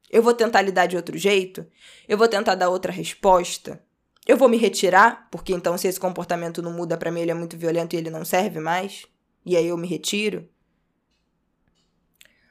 Eu 0.09 0.21
vou 0.21 0.33
tentar 0.33 0.61
lidar 0.61 0.87
de 0.87 0.97
outro 0.97 1.17
jeito? 1.17 1.65
Eu 2.07 2.17
vou 2.17 2.27
tentar 2.27 2.55
dar 2.55 2.69
outra 2.69 2.91
resposta? 2.91 3.81
Eu 4.27 4.37
vou 4.37 4.49
me 4.49 4.57
retirar, 4.57 5.27
porque 5.31 5.53
então 5.53 5.77
se 5.77 5.87
esse 5.87 5.99
comportamento 5.99 6.61
não 6.61 6.73
muda 6.73 6.97
para 6.97 7.11
mim, 7.11 7.21
ele 7.21 7.31
é 7.31 7.33
muito 7.33 7.57
violento 7.57 7.95
e 7.95 7.97
ele 7.97 8.09
não 8.09 8.25
serve 8.25 8.59
mais? 8.59 9.05
E 9.45 9.55
aí 9.55 9.67
eu 9.67 9.77
me 9.77 9.87
retiro? 9.87 10.47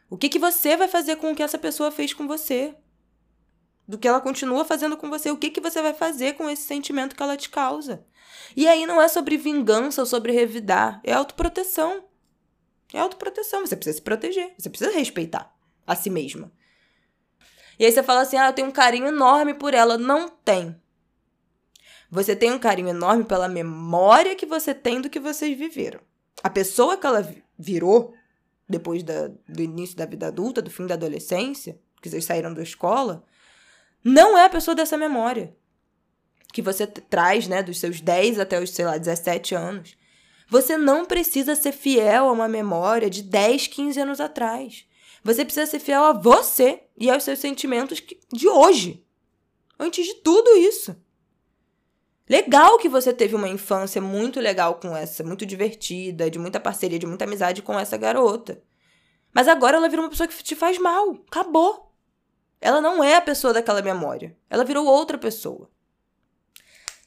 O 0.08 0.16
que 0.16 0.28
que 0.28 0.38
você 0.38 0.76
vai 0.76 0.88
fazer 0.88 1.16
com 1.16 1.30
o 1.30 1.36
que 1.36 1.42
essa 1.42 1.58
pessoa 1.58 1.92
fez 1.92 2.12
com 2.12 2.26
você? 2.26 2.74
Do 3.86 3.98
que 3.98 4.08
ela 4.08 4.20
continua 4.20 4.64
fazendo 4.64 4.96
com 4.96 5.08
você? 5.08 5.30
O 5.30 5.36
que 5.36 5.50
que 5.50 5.60
você 5.60 5.80
vai 5.80 5.94
fazer 5.94 6.32
com 6.34 6.48
esse 6.50 6.62
sentimento 6.62 7.14
que 7.14 7.22
ela 7.22 7.36
te 7.36 7.48
causa? 7.48 8.04
E 8.56 8.66
aí 8.66 8.86
não 8.86 9.00
é 9.00 9.08
sobre 9.08 9.36
vingança 9.36 10.02
ou 10.02 10.06
sobre 10.06 10.32
revidar, 10.32 11.00
é 11.04 11.12
autoproteção. 11.12 12.04
É 12.92 12.98
autoproteção, 12.98 13.66
você 13.66 13.76
precisa 13.76 13.96
se 13.96 14.02
proteger, 14.02 14.52
você 14.58 14.68
precisa 14.68 14.90
respeitar 14.90 15.54
a 15.86 15.94
si 15.94 16.10
mesma. 16.10 16.52
E 17.78 17.84
aí 17.84 17.92
você 17.92 18.02
fala 18.02 18.22
assim: 18.22 18.36
"Ah, 18.36 18.48
eu 18.48 18.52
tenho 18.52 18.68
um 18.68 18.72
carinho 18.72 19.06
enorme 19.06 19.54
por 19.54 19.74
ela". 19.74 19.96
Não 19.96 20.28
tem. 20.28 20.76
Você 22.10 22.34
tem 22.34 22.50
um 22.52 22.58
carinho 22.58 22.88
enorme 22.88 23.24
pela 23.24 23.48
memória 23.48 24.34
que 24.34 24.44
você 24.44 24.74
tem 24.74 25.00
do 25.00 25.08
que 25.08 25.20
vocês 25.20 25.56
viveram. 25.56 26.00
A 26.42 26.50
pessoa 26.50 26.96
que 26.96 27.06
ela 27.06 27.24
virou 27.56 28.12
depois 28.68 29.02
da, 29.02 29.28
do 29.48 29.62
início 29.62 29.96
da 29.96 30.06
vida 30.06 30.26
adulta, 30.26 30.60
do 30.60 30.70
fim 30.70 30.86
da 30.86 30.94
adolescência, 30.94 31.78
que 32.00 32.08
vocês 32.08 32.24
saíram 32.24 32.52
da 32.52 32.62
escola, 32.62 33.24
não 34.02 34.36
é 34.36 34.44
a 34.44 34.50
pessoa 34.50 34.74
dessa 34.74 34.96
memória 34.96 35.54
que 36.50 36.62
você 36.62 36.86
traz, 36.86 37.46
né, 37.46 37.62
dos 37.62 37.78
seus 37.78 38.00
10 38.00 38.38
até 38.38 38.60
os, 38.60 38.70
sei 38.70 38.84
lá, 38.84 38.98
17 38.98 39.54
anos. 39.54 39.96
Você 40.48 40.76
não 40.76 41.04
precisa 41.04 41.54
ser 41.54 41.72
fiel 41.72 42.28
a 42.28 42.32
uma 42.32 42.48
memória 42.48 43.08
de 43.08 43.22
10, 43.22 43.68
15 43.68 44.00
anos 44.00 44.20
atrás. 44.20 44.84
Você 45.22 45.44
precisa 45.44 45.66
ser 45.66 45.78
fiel 45.78 46.02
a 46.02 46.12
você 46.12 46.82
e 46.96 47.10
aos 47.10 47.22
seus 47.22 47.38
sentimentos 47.38 48.02
de 48.32 48.48
hoje. 48.48 49.04
Antes 49.78 50.06
de 50.06 50.14
tudo 50.14 50.50
isso. 50.56 50.96
Legal 52.28 52.78
que 52.78 52.88
você 52.88 53.12
teve 53.12 53.34
uma 53.34 53.48
infância 53.48 54.00
muito 54.00 54.40
legal 54.40 54.76
com 54.76 54.96
essa, 54.96 55.24
muito 55.24 55.44
divertida, 55.44 56.30
de 56.30 56.38
muita 56.38 56.60
parceria, 56.60 56.98
de 56.98 57.06
muita 57.06 57.24
amizade 57.24 57.60
com 57.60 57.78
essa 57.78 57.96
garota. 57.96 58.62
Mas 59.32 59.48
agora 59.48 59.76
ela 59.76 59.88
virou 59.88 60.04
uma 60.04 60.10
pessoa 60.10 60.28
que 60.28 60.42
te 60.42 60.54
faz 60.54 60.78
mal. 60.78 61.12
Acabou. 61.28 61.92
Ela 62.60 62.80
não 62.80 63.02
é 63.02 63.16
a 63.16 63.20
pessoa 63.20 63.52
daquela 63.52 63.82
memória. 63.82 64.36
Ela 64.48 64.64
virou 64.64 64.86
outra 64.86 65.16
pessoa. 65.16 65.70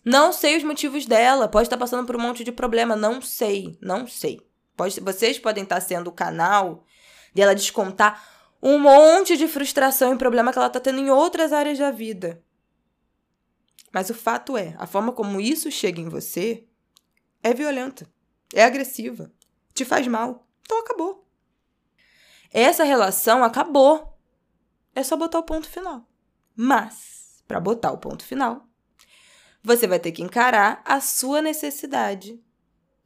Não 0.03 0.33
sei 0.33 0.57
os 0.57 0.63
motivos 0.63 1.05
dela. 1.05 1.47
Pode 1.47 1.67
estar 1.67 1.77
passando 1.77 2.05
por 2.05 2.15
um 2.15 2.19
monte 2.19 2.43
de 2.43 2.51
problema. 2.51 2.95
Não 2.95 3.21
sei. 3.21 3.77
Não 3.81 4.07
sei. 4.07 4.41
Pode, 4.75 4.99
vocês 4.99 5.39
podem 5.39 5.63
estar 5.63 5.79
sendo 5.81 6.07
o 6.07 6.13
canal 6.13 6.83
dela 7.33 7.55
descontar 7.55 8.31
um 8.61 8.79
monte 8.79 9.35
de 9.35 9.47
frustração 9.47 10.13
e 10.13 10.17
problema 10.17 10.51
que 10.51 10.57
ela 10.57 10.67
está 10.67 10.79
tendo 10.79 10.99
em 10.99 11.09
outras 11.09 11.51
áreas 11.51 11.77
da 11.77 11.91
vida. 11.91 12.41
Mas 13.91 14.09
o 14.09 14.13
fato 14.13 14.57
é, 14.57 14.75
a 14.79 14.87
forma 14.87 15.11
como 15.11 15.39
isso 15.39 15.69
chega 15.69 16.01
em 16.01 16.09
você 16.09 16.65
é 17.43 17.53
violenta, 17.53 18.07
é 18.53 18.63
agressiva. 18.63 19.31
te 19.73 19.83
faz 19.83 20.07
mal. 20.07 20.47
Então 20.61 20.79
acabou. 20.79 21.27
Essa 22.51 22.83
relação 22.83 23.43
acabou. 23.43 24.17
É 24.95 25.03
só 25.03 25.17
botar 25.17 25.39
o 25.39 25.43
ponto 25.43 25.67
final. 25.67 26.07
Mas, 26.55 27.43
para 27.47 27.59
botar 27.59 27.91
o 27.91 27.97
ponto 27.97 28.23
final, 28.23 28.67
você 29.63 29.87
vai 29.87 29.99
ter 29.99 30.11
que 30.11 30.21
encarar 30.21 30.81
a 30.85 30.99
sua 30.99 31.41
necessidade 31.41 32.39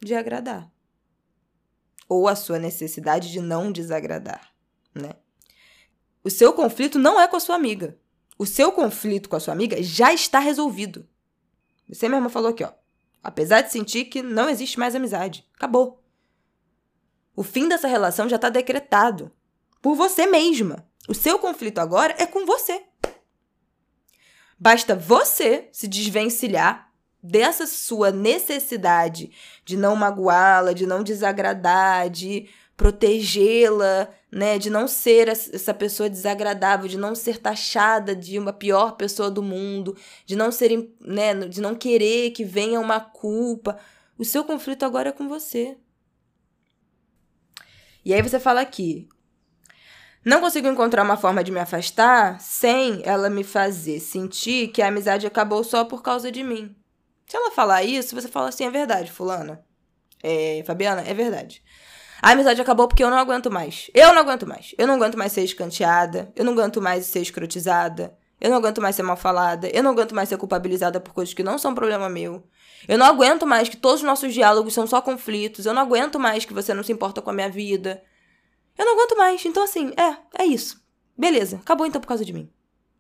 de 0.01 0.15
agradar. 0.15 0.71
Ou 2.09 2.27
a 2.27 2.35
sua 2.35 2.57
necessidade 2.57 3.31
de 3.31 3.39
não 3.39 3.71
desagradar, 3.71 4.51
né? 4.93 5.13
O 6.23 6.29
seu 6.29 6.51
conflito 6.53 6.97
não 6.97 7.19
é 7.19 7.27
com 7.27 7.37
a 7.37 7.39
sua 7.39 7.55
amiga. 7.55 7.97
O 8.37 8.45
seu 8.45 8.71
conflito 8.71 9.29
com 9.29 9.35
a 9.35 9.39
sua 9.39 9.53
amiga 9.53 9.81
já 9.81 10.13
está 10.13 10.39
resolvido. 10.39 11.07
Você 11.87 12.09
mesma 12.09 12.29
falou 12.29 12.49
aqui, 12.49 12.63
ó. 12.63 12.71
Apesar 13.23 13.61
de 13.61 13.71
sentir 13.71 14.05
que 14.05 14.21
não 14.21 14.49
existe 14.49 14.79
mais 14.79 14.95
amizade. 14.95 15.47
Acabou. 15.53 16.03
O 17.35 17.43
fim 17.43 17.67
dessa 17.67 17.87
relação 17.87 18.27
já 18.27 18.35
está 18.35 18.49
decretado. 18.49 19.31
Por 19.81 19.95
você 19.95 20.25
mesma. 20.25 20.87
O 21.07 21.13
seu 21.13 21.39
conflito 21.39 21.79
agora 21.79 22.15
é 22.17 22.25
com 22.25 22.45
você. 22.45 22.86
Basta 24.59 24.95
você 24.95 25.69
se 25.71 25.87
desvencilhar 25.87 26.91
dessa 27.21 27.67
sua 27.67 28.11
necessidade 28.11 29.31
de 29.65 29.75
não 29.75 29.95
magoá-la, 29.95 30.73
de 30.73 30.85
não 30.85 31.03
desagradar, 31.03 32.09
de 32.09 32.49
protegê-la, 32.75 34.07
né, 34.31 34.59
de 34.59 34.69
não 34.69 34.87
ser 34.87 35.27
essa 35.27 35.73
pessoa 35.73 36.09
desagradável, 36.09 36.87
de 36.87 36.97
não 36.97 37.15
ser 37.15 37.39
taxada 37.39 38.15
de 38.15 38.37
uma 38.37 38.53
pior 38.53 38.95
pessoa 38.95 39.31
do 39.31 39.41
mundo, 39.41 39.97
de 40.25 40.35
não 40.35 40.51
ser, 40.51 40.93
né, 41.01 41.33
de 41.33 41.59
não 41.59 41.73
querer 41.73 42.31
que 42.31 42.43
venha 42.43 42.79
uma 42.79 42.99
culpa. 42.99 43.79
O 44.17 44.23
seu 44.23 44.43
conflito 44.43 44.83
agora 44.83 45.09
é 45.09 45.11
com 45.11 45.27
você. 45.27 45.75
E 48.05 48.13
aí 48.13 48.21
você 48.21 48.39
fala 48.39 48.61
aqui: 48.61 49.09
não 50.27 50.41
consigo 50.41 50.67
encontrar 50.67 51.03
uma 51.03 51.15
forma 51.15 51.41
de 51.41 51.53
me 51.53 51.59
afastar 51.59 52.39
sem 52.41 53.01
ela 53.05 53.29
me 53.29 53.45
fazer 53.45 54.01
sentir 54.01 54.67
que 54.67 54.81
a 54.81 54.89
amizade 54.89 55.25
acabou 55.25 55.63
só 55.63 55.85
por 55.85 56.03
causa 56.03 56.29
de 56.29 56.43
mim. 56.43 56.75
Se 57.25 57.37
ela 57.37 57.49
falar 57.51 57.83
isso, 57.83 58.13
você 58.13 58.27
fala 58.27 58.49
assim: 58.49 58.65
é 58.65 58.69
verdade, 58.69 59.09
Fulana. 59.09 59.63
É, 60.21 60.61
Fabiana, 60.65 61.01
é 61.01 61.13
verdade. 61.13 61.63
A 62.21 62.31
amizade 62.31 62.59
acabou 62.59 62.89
porque 62.89 63.03
eu 63.03 63.09
não 63.09 63.17
aguento 63.17 63.49
mais. 63.49 63.89
Eu 63.93 64.13
não 64.13 64.21
aguento 64.21 64.45
mais. 64.45 64.75
Eu 64.77 64.85
não 64.85 64.95
aguento 64.95 65.17
mais 65.17 65.31
ser 65.31 65.43
escanteada. 65.43 66.29
Eu 66.35 66.43
não 66.43 66.51
aguento 66.51 66.81
mais 66.81 67.05
ser 67.05 67.21
escrotizada. 67.21 68.13
Eu 68.41 68.49
não 68.49 68.57
aguento 68.57 68.81
mais 68.81 68.97
ser 68.97 69.03
mal 69.03 69.15
falada. 69.15 69.69
Eu 69.73 69.81
não 69.81 69.91
aguento 69.91 70.13
mais 70.13 70.27
ser 70.27 70.37
culpabilizada 70.37 70.99
por 70.99 71.13
coisas 71.13 71.33
que 71.33 71.43
não 71.43 71.57
são 71.57 71.73
problema 71.73 72.09
meu. 72.09 72.43
Eu 72.85 72.97
não 72.97 73.05
aguento 73.05 73.45
mais 73.45 73.69
que 73.69 73.77
todos 73.77 74.01
os 74.01 74.05
nossos 74.05 74.33
diálogos 74.33 74.73
são 74.73 74.85
só 74.87 74.99
conflitos. 74.99 75.65
Eu 75.65 75.73
não 75.73 75.83
aguento 75.83 76.19
mais 76.19 76.43
que 76.43 76.53
você 76.53 76.73
não 76.73 76.83
se 76.83 76.91
importa 76.91 77.21
com 77.21 77.29
a 77.29 77.33
minha 77.33 77.49
vida. 77.49 78.03
Eu 78.77 78.85
não 78.85 78.93
aguento 78.93 79.17
mais. 79.17 79.45
Então, 79.45 79.63
assim, 79.63 79.91
é, 79.97 80.43
é 80.43 80.45
isso. 80.45 80.81
Beleza, 81.17 81.57
acabou 81.57 81.85
então 81.85 81.99
por 81.99 82.07
causa 82.07 82.23
de 82.23 82.31
mim. 82.31 82.49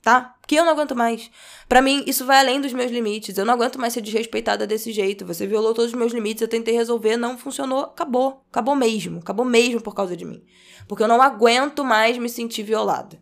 Tá? 0.01 0.35
Porque 0.39 0.55
eu 0.55 0.63
não 0.63 0.71
aguento 0.71 0.95
mais. 0.95 1.29
Para 1.67 1.81
mim, 1.81 2.03
isso 2.07 2.25
vai 2.25 2.39
além 2.39 2.61
dos 2.61 2.71
meus 2.71 2.89
limites. 2.89 3.37
Eu 3.37 3.45
não 3.45 3.53
aguento 3.53 3.77
mais 3.77 3.93
ser 3.93 4.01
desrespeitada 4.01 4.65
desse 4.65 4.91
jeito. 4.93 5.25
Você 5.25 5.45
violou 5.45 5.73
todos 5.73 5.91
os 5.91 5.97
meus 5.97 6.13
limites, 6.13 6.41
eu 6.41 6.47
tentei 6.47 6.73
resolver, 6.73 7.17
não 7.17 7.37
funcionou, 7.37 7.81
acabou. 7.81 8.45
Acabou 8.49 8.75
mesmo. 8.75 9.19
Acabou 9.19 9.45
mesmo 9.45 9.81
por 9.81 9.93
causa 9.93 10.15
de 10.15 10.23
mim. 10.23 10.43
Porque 10.87 11.03
eu 11.03 11.07
não 11.09 11.21
aguento 11.21 11.83
mais 11.83 12.17
me 12.17 12.29
sentir 12.29 12.63
violada. 12.63 13.21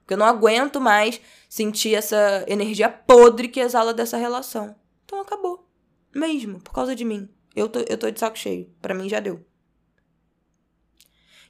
Porque 0.00 0.14
eu 0.14 0.18
não 0.18 0.26
aguento 0.26 0.80
mais 0.80 1.20
sentir 1.48 1.94
essa 1.94 2.44
energia 2.48 2.88
podre 2.88 3.48
que 3.48 3.60
exala 3.60 3.94
dessa 3.94 4.16
relação. 4.16 4.74
Então 5.04 5.20
acabou. 5.20 5.66
Mesmo, 6.12 6.60
por 6.60 6.72
causa 6.72 6.96
de 6.96 7.04
mim. 7.04 7.28
Eu 7.54 7.68
tô, 7.68 7.78
eu 7.88 7.96
tô 7.96 8.10
de 8.10 8.18
saco 8.18 8.36
cheio. 8.36 8.68
Para 8.82 8.92
mim 8.92 9.08
já 9.08 9.20
deu. 9.20 9.40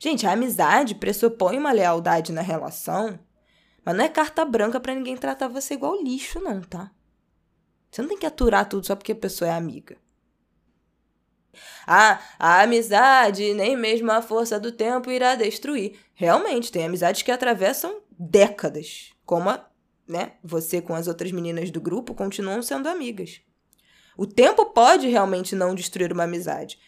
Gente, 0.05 0.27
a 0.27 0.33
amizade 0.33 0.95
pressupõe 0.95 1.57
uma 1.57 1.73
lealdade 1.73 2.31
na 2.31 2.43
relação, 2.43 3.19
mas 3.83 3.97
não 3.97 4.05
é 4.05 4.09
carta 4.11 4.45
branca 4.45 4.79
para 4.79 4.95
ninguém 4.95 5.17
tratar 5.17 5.49
você 5.49 5.73
igual 5.73 5.99
lixo, 5.99 6.39
não, 6.41 6.61
tá? 6.61 6.91
Você 7.91 8.03
não 8.03 8.11
tem 8.11 8.19
que 8.19 8.27
aturar 8.27 8.69
tudo 8.69 8.87
só 8.87 8.95
porque 8.95 9.13
a 9.13 9.17
pessoa 9.17 9.49
é 9.49 9.55
amiga. 9.55 9.97
Ah, 11.87 12.21
a 12.39 12.61
amizade, 12.61 13.55
nem 13.55 13.79
mesmo 13.79 14.13
a 14.13 14.21
força 14.21 14.61
do 14.61 14.71
tempo 14.71 15.11
irá 15.11 15.37
destruir. 15.37 15.99
Realmente, 16.13 16.71
tem 16.71 16.85
amizades 16.85 17.23
que 17.23 17.33
atravessam 17.33 18.03
décadas, 18.11 19.11
como 19.25 19.49
a, 19.49 19.67
né, 20.07 20.33
você 20.45 20.83
com 20.83 20.95
as 20.95 21.09
outras 21.09 21.33
meninas 21.33 21.71
do 21.71 21.81
grupo 21.81 22.15
continuam 22.15 22.61
sendo 22.61 22.91
amigas. 22.91 23.41
O 24.19 24.27
tempo 24.27 24.67
pode 24.67 25.09
realmente 25.09 25.57
não 25.57 25.75
destruir 25.75 26.13
uma 26.13 26.25
amizade, 26.25 26.79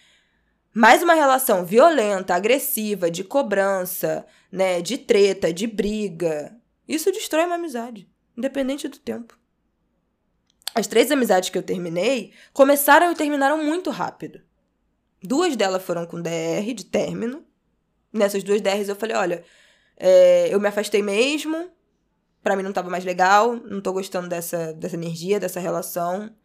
mais 0.76 1.02
uma 1.02 1.14
relação 1.14 1.64
violenta, 1.64 2.34
agressiva, 2.34 3.10
de 3.10 3.24
cobrança, 3.24 4.26
né, 4.52 4.82
de 4.82 4.98
treta, 4.98 5.50
de 5.50 5.66
briga, 5.66 6.54
isso 6.86 7.10
destrói 7.10 7.46
uma 7.46 7.54
amizade, 7.54 8.06
independente 8.36 8.86
do 8.86 8.98
tempo. 8.98 9.38
As 10.74 10.86
três 10.86 11.10
amizades 11.10 11.48
que 11.48 11.56
eu 11.56 11.62
terminei 11.62 12.34
começaram 12.52 13.10
e 13.10 13.14
terminaram 13.14 13.64
muito 13.64 13.88
rápido. 13.88 14.42
Duas 15.22 15.56
delas 15.56 15.82
foram 15.82 16.04
com 16.04 16.20
DR 16.20 16.74
de 16.74 16.84
término. 16.84 17.42
Nessas 18.12 18.44
duas 18.44 18.60
DRs 18.60 18.90
eu 18.90 18.96
falei: 18.96 19.16
olha, 19.16 19.44
é, 19.96 20.52
eu 20.52 20.60
me 20.60 20.68
afastei 20.68 21.00
mesmo, 21.00 21.70
para 22.42 22.54
mim 22.54 22.62
não 22.62 22.74
tava 22.74 22.90
mais 22.90 23.02
legal, 23.02 23.56
não 23.56 23.80
tô 23.80 23.94
gostando 23.94 24.28
dessa, 24.28 24.74
dessa 24.74 24.96
energia, 24.96 25.40
dessa 25.40 25.58
relação. 25.58 26.36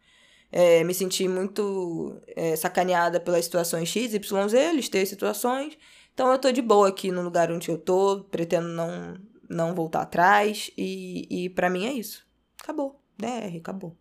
É, 0.54 0.84
me 0.84 0.92
senti 0.92 1.26
muito 1.26 2.20
é, 2.28 2.54
sacaneada 2.54 3.18
pelas 3.18 3.46
situações 3.46 3.88
X, 3.88 4.12
Y, 4.12 4.48
Z, 4.48 4.72
listei 4.72 5.06
situações. 5.06 5.78
Então 6.12 6.30
eu 6.30 6.38
tô 6.38 6.52
de 6.52 6.60
boa 6.60 6.88
aqui 6.88 7.10
no 7.10 7.22
lugar 7.22 7.50
onde 7.50 7.70
eu 7.70 7.78
tô, 7.78 8.24
pretendo 8.24 8.68
não, 8.68 9.16
não 9.48 9.74
voltar 9.74 10.02
atrás. 10.02 10.70
E, 10.76 11.26
e 11.30 11.48
para 11.48 11.70
mim 11.70 11.86
é 11.86 11.92
isso. 11.92 12.26
Acabou. 12.62 13.02
DR, 13.16 13.56
acabou. 13.56 13.96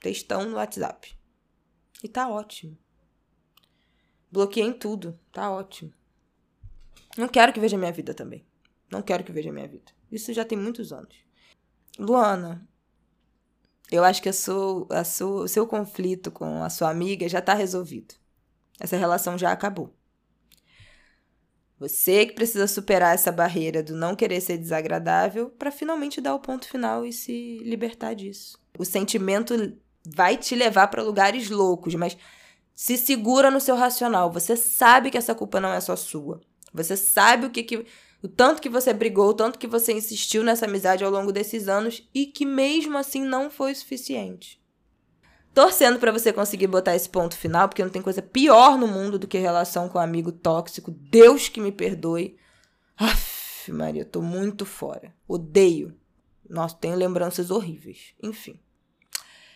Textão 0.00 0.46
no 0.48 0.56
WhatsApp. 0.56 1.14
E 2.02 2.08
tá 2.08 2.30
ótimo. 2.30 2.78
Bloqueei 4.32 4.64
em 4.66 4.72
tudo. 4.72 5.20
Tá 5.30 5.50
ótimo. 5.50 5.92
Não 7.18 7.28
quero 7.28 7.52
que 7.52 7.60
veja 7.60 7.76
minha 7.76 7.92
vida 7.92 8.14
também. 8.14 8.46
Não 8.90 9.02
quero 9.02 9.22
que 9.22 9.32
veja 9.32 9.52
minha 9.52 9.68
vida. 9.68 9.92
Isso 10.10 10.32
já 10.32 10.44
tem 10.44 10.56
muitos 10.56 10.92
anos. 10.92 11.14
Luana, 11.98 12.66
eu 13.90 14.04
acho 14.04 14.22
que 14.22 14.28
a 14.28 14.32
sua, 14.32 14.86
a 14.90 15.04
sua, 15.04 15.42
o 15.42 15.48
seu 15.48 15.66
conflito 15.66 16.30
com 16.30 16.62
a 16.62 16.70
sua 16.70 16.90
amiga 16.90 17.28
já 17.28 17.40
está 17.40 17.54
resolvido. 17.54 18.14
Essa 18.78 18.96
relação 18.96 19.36
já 19.36 19.52
acabou. 19.52 19.94
Você 21.78 22.26
que 22.26 22.34
precisa 22.34 22.66
superar 22.66 23.14
essa 23.14 23.32
barreira 23.32 23.82
do 23.82 23.96
não 23.96 24.14
querer 24.14 24.40
ser 24.40 24.58
desagradável 24.58 25.48
para 25.50 25.70
finalmente 25.70 26.20
dar 26.20 26.34
o 26.34 26.40
ponto 26.40 26.68
final 26.68 27.06
e 27.06 27.12
se 27.12 27.58
libertar 27.64 28.14
disso. 28.14 28.58
O 28.78 28.84
sentimento 28.84 29.54
vai 30.04 30.36
te 30.36 30.54
levar 30.54 30.88
para 30.88 31.02
lugares 31.02 31.48
loucos, 31.48 31.94
mas 31.94 32.16
se 32.74 32.96
segura 32.96 33.50
no 33.50 33.60
seu 33.60 33.76
racional. 33.76 34.30
Você 34.30 34.56
sabe 34.56 35.10
que 35.10 35.18
essa 35.18 35.34
culpa 35.34 35.58
não 35.58 35.72
é 35.72 35.80
só 35.80 35.96
sua. 35.96 36.40
Você 36.72 36.96
sabe 36.96 37.46
o 37.46 37.50
que, 37.50 37.62
que 37.62 37.86
o 38.22 38.28
tanto 38.28 38.60
que 38.60 38.68
você 38.68 38.92
brigou, 38.92 39.30
o 39.30 39.34
tanto 39.34 39.58
que 39.58 39.66
você 39.66 39.92
insistiu 39.92 40.42
nessa 40.42 40.66
amizade 40.66 41.02
ao 41.02 41.10
longo 41.10 41.32
desses 41.32 41.68
anos 41.68 42.06
e 42.14 42.26
que 42.26 42.44
mesmo 42.44 42.98
assim 42.98 43.24
não 43.24 43.50
foi 43.50 43.72
o 43.72 43.76
suficiente. 43.76 44.60
Torcendo 45.54 45.98
para 45.98 46.12
você 46.12 46.32
conseguir 46.32 46.66
botar 46.66 46.94
esse 46.94 47.08
ponto 47.08 47.36
final, 47.36 47.68
porque 47.68 47.82
não 47.82 47.90
tem 47.90 48.02
coisa 48.02 48.22
pior 48.22 48.78
no 48.78 48.86
mundo 48.86 49.18
do 49.18 49.26
que 49.26 49.38
relação 49.38 49.88
com 49.88 49.98
um 49.98 50.02
amigo 50.02 50.30
tóxico. 50.30 50.90
Deus 50.90 51.48
que 51.48 51.60
me 51.60 51.72
perdoe. 51.72 52.36
Aff, 52.96 53.72
Maria, 53.72 54.04
tô 54.04 54.20
muito 54.20 54.64
fora. 54.64 55.12
Odeio. 55.26 55.96
Nossa, 56.48 56.76
tenho 56.76 56.96
lembranças 56.96 57.50
horríveis. 57.50 58.14
Enfim. 58.22 58.60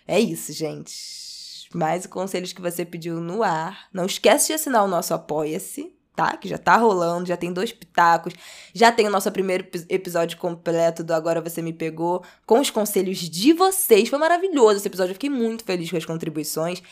É 0.07 0.19
isso, 0.19 0.53
gente. 0.53 1.69
Mais 1.75 2.07
conselhos 2.07 2.53
que 2.53 2.61
você 2.61 2.85
pediu 2.85 3.21
no 3.21 3.43
ar. 3.43 3.89
Não 3.93 4.07
esquece 4.07 4.49
de 4.49 4.53
assinar 4.55 4.85
o 4.85 4.89
nosso 4.89 5.15
Apoia-se 5.15 5.95
tá? 6.15 6.37
Que 6.37 6.49
já 6.49 6.59
tá 6.59 6.77
rolando, 6.77 7.27
já 7.27 7.37
tem 7.37 7.53
dois 7.53 7.73
pitacos, 7.73 8.33
já 8.73 8.93
tem 8.93 9.07
o 9.07 9.11
nosso 9.11 9.31
primeiro 9.31 9.67
episódio 9.89 10.39
completo 10.39 11.03
do 11.03 11.13
Agora 11.13 11.41
Você 11.41 11.61
Me 11.61 11.73
Pegou, 11.73 12.23
com 12.47 12.61
os 12.61 12.71
conselhos 12.71 13.19
de 13.19 13.53
vocês. 13.53 14.09
Foi 14.09 14.19
maravilhoso 14.19 14.79
esse 14.79 14.89
episódio, 14.89 15.11
eu 15.11 15.15
fiquei 15.15 15.31
muito 15.31 15.65
feliz 15.65 15.91
com 15.91 15.97
as 15.97 16.05
contribuições. 16.05 16.83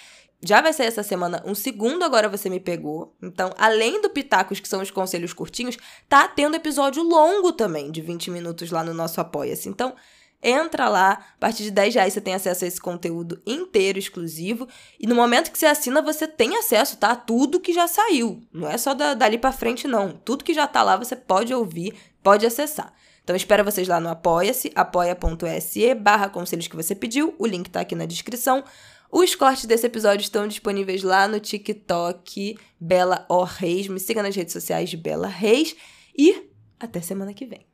Já 0.44 0.60
vai 0.60 0.72
sair 0.72 0.88
essa 0.88 1.04
semana 1.04 1.40
um 1.46 1.54
segundo 1.54 2.04
Agora 2.04 2.28
Você 2.28 2.50
Me 2.50 2.58
Pegou. 2.58 3.14
Então, 3.22 3.52
além 3.56 4.02
do 4.02 4.10
Pitacos, 4.10 4.58
que 4.58 4.68
são 4.68 4.82
os 4.82 4.90
conselhos 4.90 5.32
curtinhos, 5.32 5.76
tá 6.08 6.26
tendo 6.26 6.56
episódio 6.56 7.00
longo 7.02 7.52
também, 7.52 7.92
de 7.92 8.00
20 8.00 8.28
minutos 8.30 8.72
lá 8.72 8.82
no 8.82 8.92
nosso 8.92 9.20
Apoia-se. 9.20 9.68
Então, 9.68 9.94
Entra 10.42 10.88
lá, 10.88 11.12
a 11.12 11.38
partir 11.38 11.62
de 11.62 11.70
10 11.70 11.94
reais 11.94 12.12
você 12.12 12.20
tem 12.20 12.34
acesso 12.34 12.64
a 12.64 12.68
esse 12.68 12.80
conteúdo 12.80 13.40
inteiro, 13.46 13.98
exclusivo. 13.98 14.66
E 14.98 15.06
no 15.06 15.14
momento 15.14 15.52
que 15.52 15.58
você 15.58 15.66
assina, 15.66 16.02
você 16.02 16.26
tem 16.26 16.56
acesso, 16.56 16.96
tá? 16.96 17.12
A 17.12 17.16
tudo 17.16 17.60
que 17.60 17.72
já 17.72 17.86
saiu. 17.86 18.40
Não 18.52 18.68
é 18.68 18.76
só 18.76 18.92
da, 18.92 19.14
dali 19.14 19.38
para 19.38 19.52
frente, 19.52 19.86
não. 19.86 20.12
Tudo 20.24 20.42
que 20.42 20.52
já 20.52 20.66
tá 20.66 20.82
lá 20.82 20.96
você 20.96 21.14
pode 21.14 21.54
ouvir, 21.54 21.94
pode 22.22 22.44
acessar. 22.44 22.92
Então, 23.22 23.36
espero 23.36 23.62
vocês 23.62 23.86
lá 23.86 24.00
no 24.00 24.08
Apoia-se, 24.08 24.72
apoia.se 24.74 25.94
barra 25.94 26.28
conselhos 26.28 26.66
que 26.66 26.74
você 26.74 26.92
pediu. 26.92 27.36
O 27.38 27.46
link 27.46 27.70
tá 27.70 27.80
aqui 27.80 27.94
na 27.94 28.04
descrição. 28.04 28.64
Os 29.12 29.36
cortes 29.36 29.66
desse 29.66 29.86
episódio 29.86 30.24
estão 30.24 30.48
disponíveis 30.48 31.04
lá 31.04 31.28
no 31.28 31.38
TikTok 31.38 32.58
Bela 32.80 33.24
O 33.28 33.44
Reis. 33.44 33.86
Me 33.86 34.00
siga 34.00 34.24
nas 34.24 34.34
redes 34.34 34.52
sociais 34.52 34.90
de 34.90 34.96
Bela 34.96 35.28
Reis 35.28 35.76
e 36.18 36.48
até 36.80 37.00
semana 37.00 37.32
que 37.32 37.46
vem. 37.46 37.71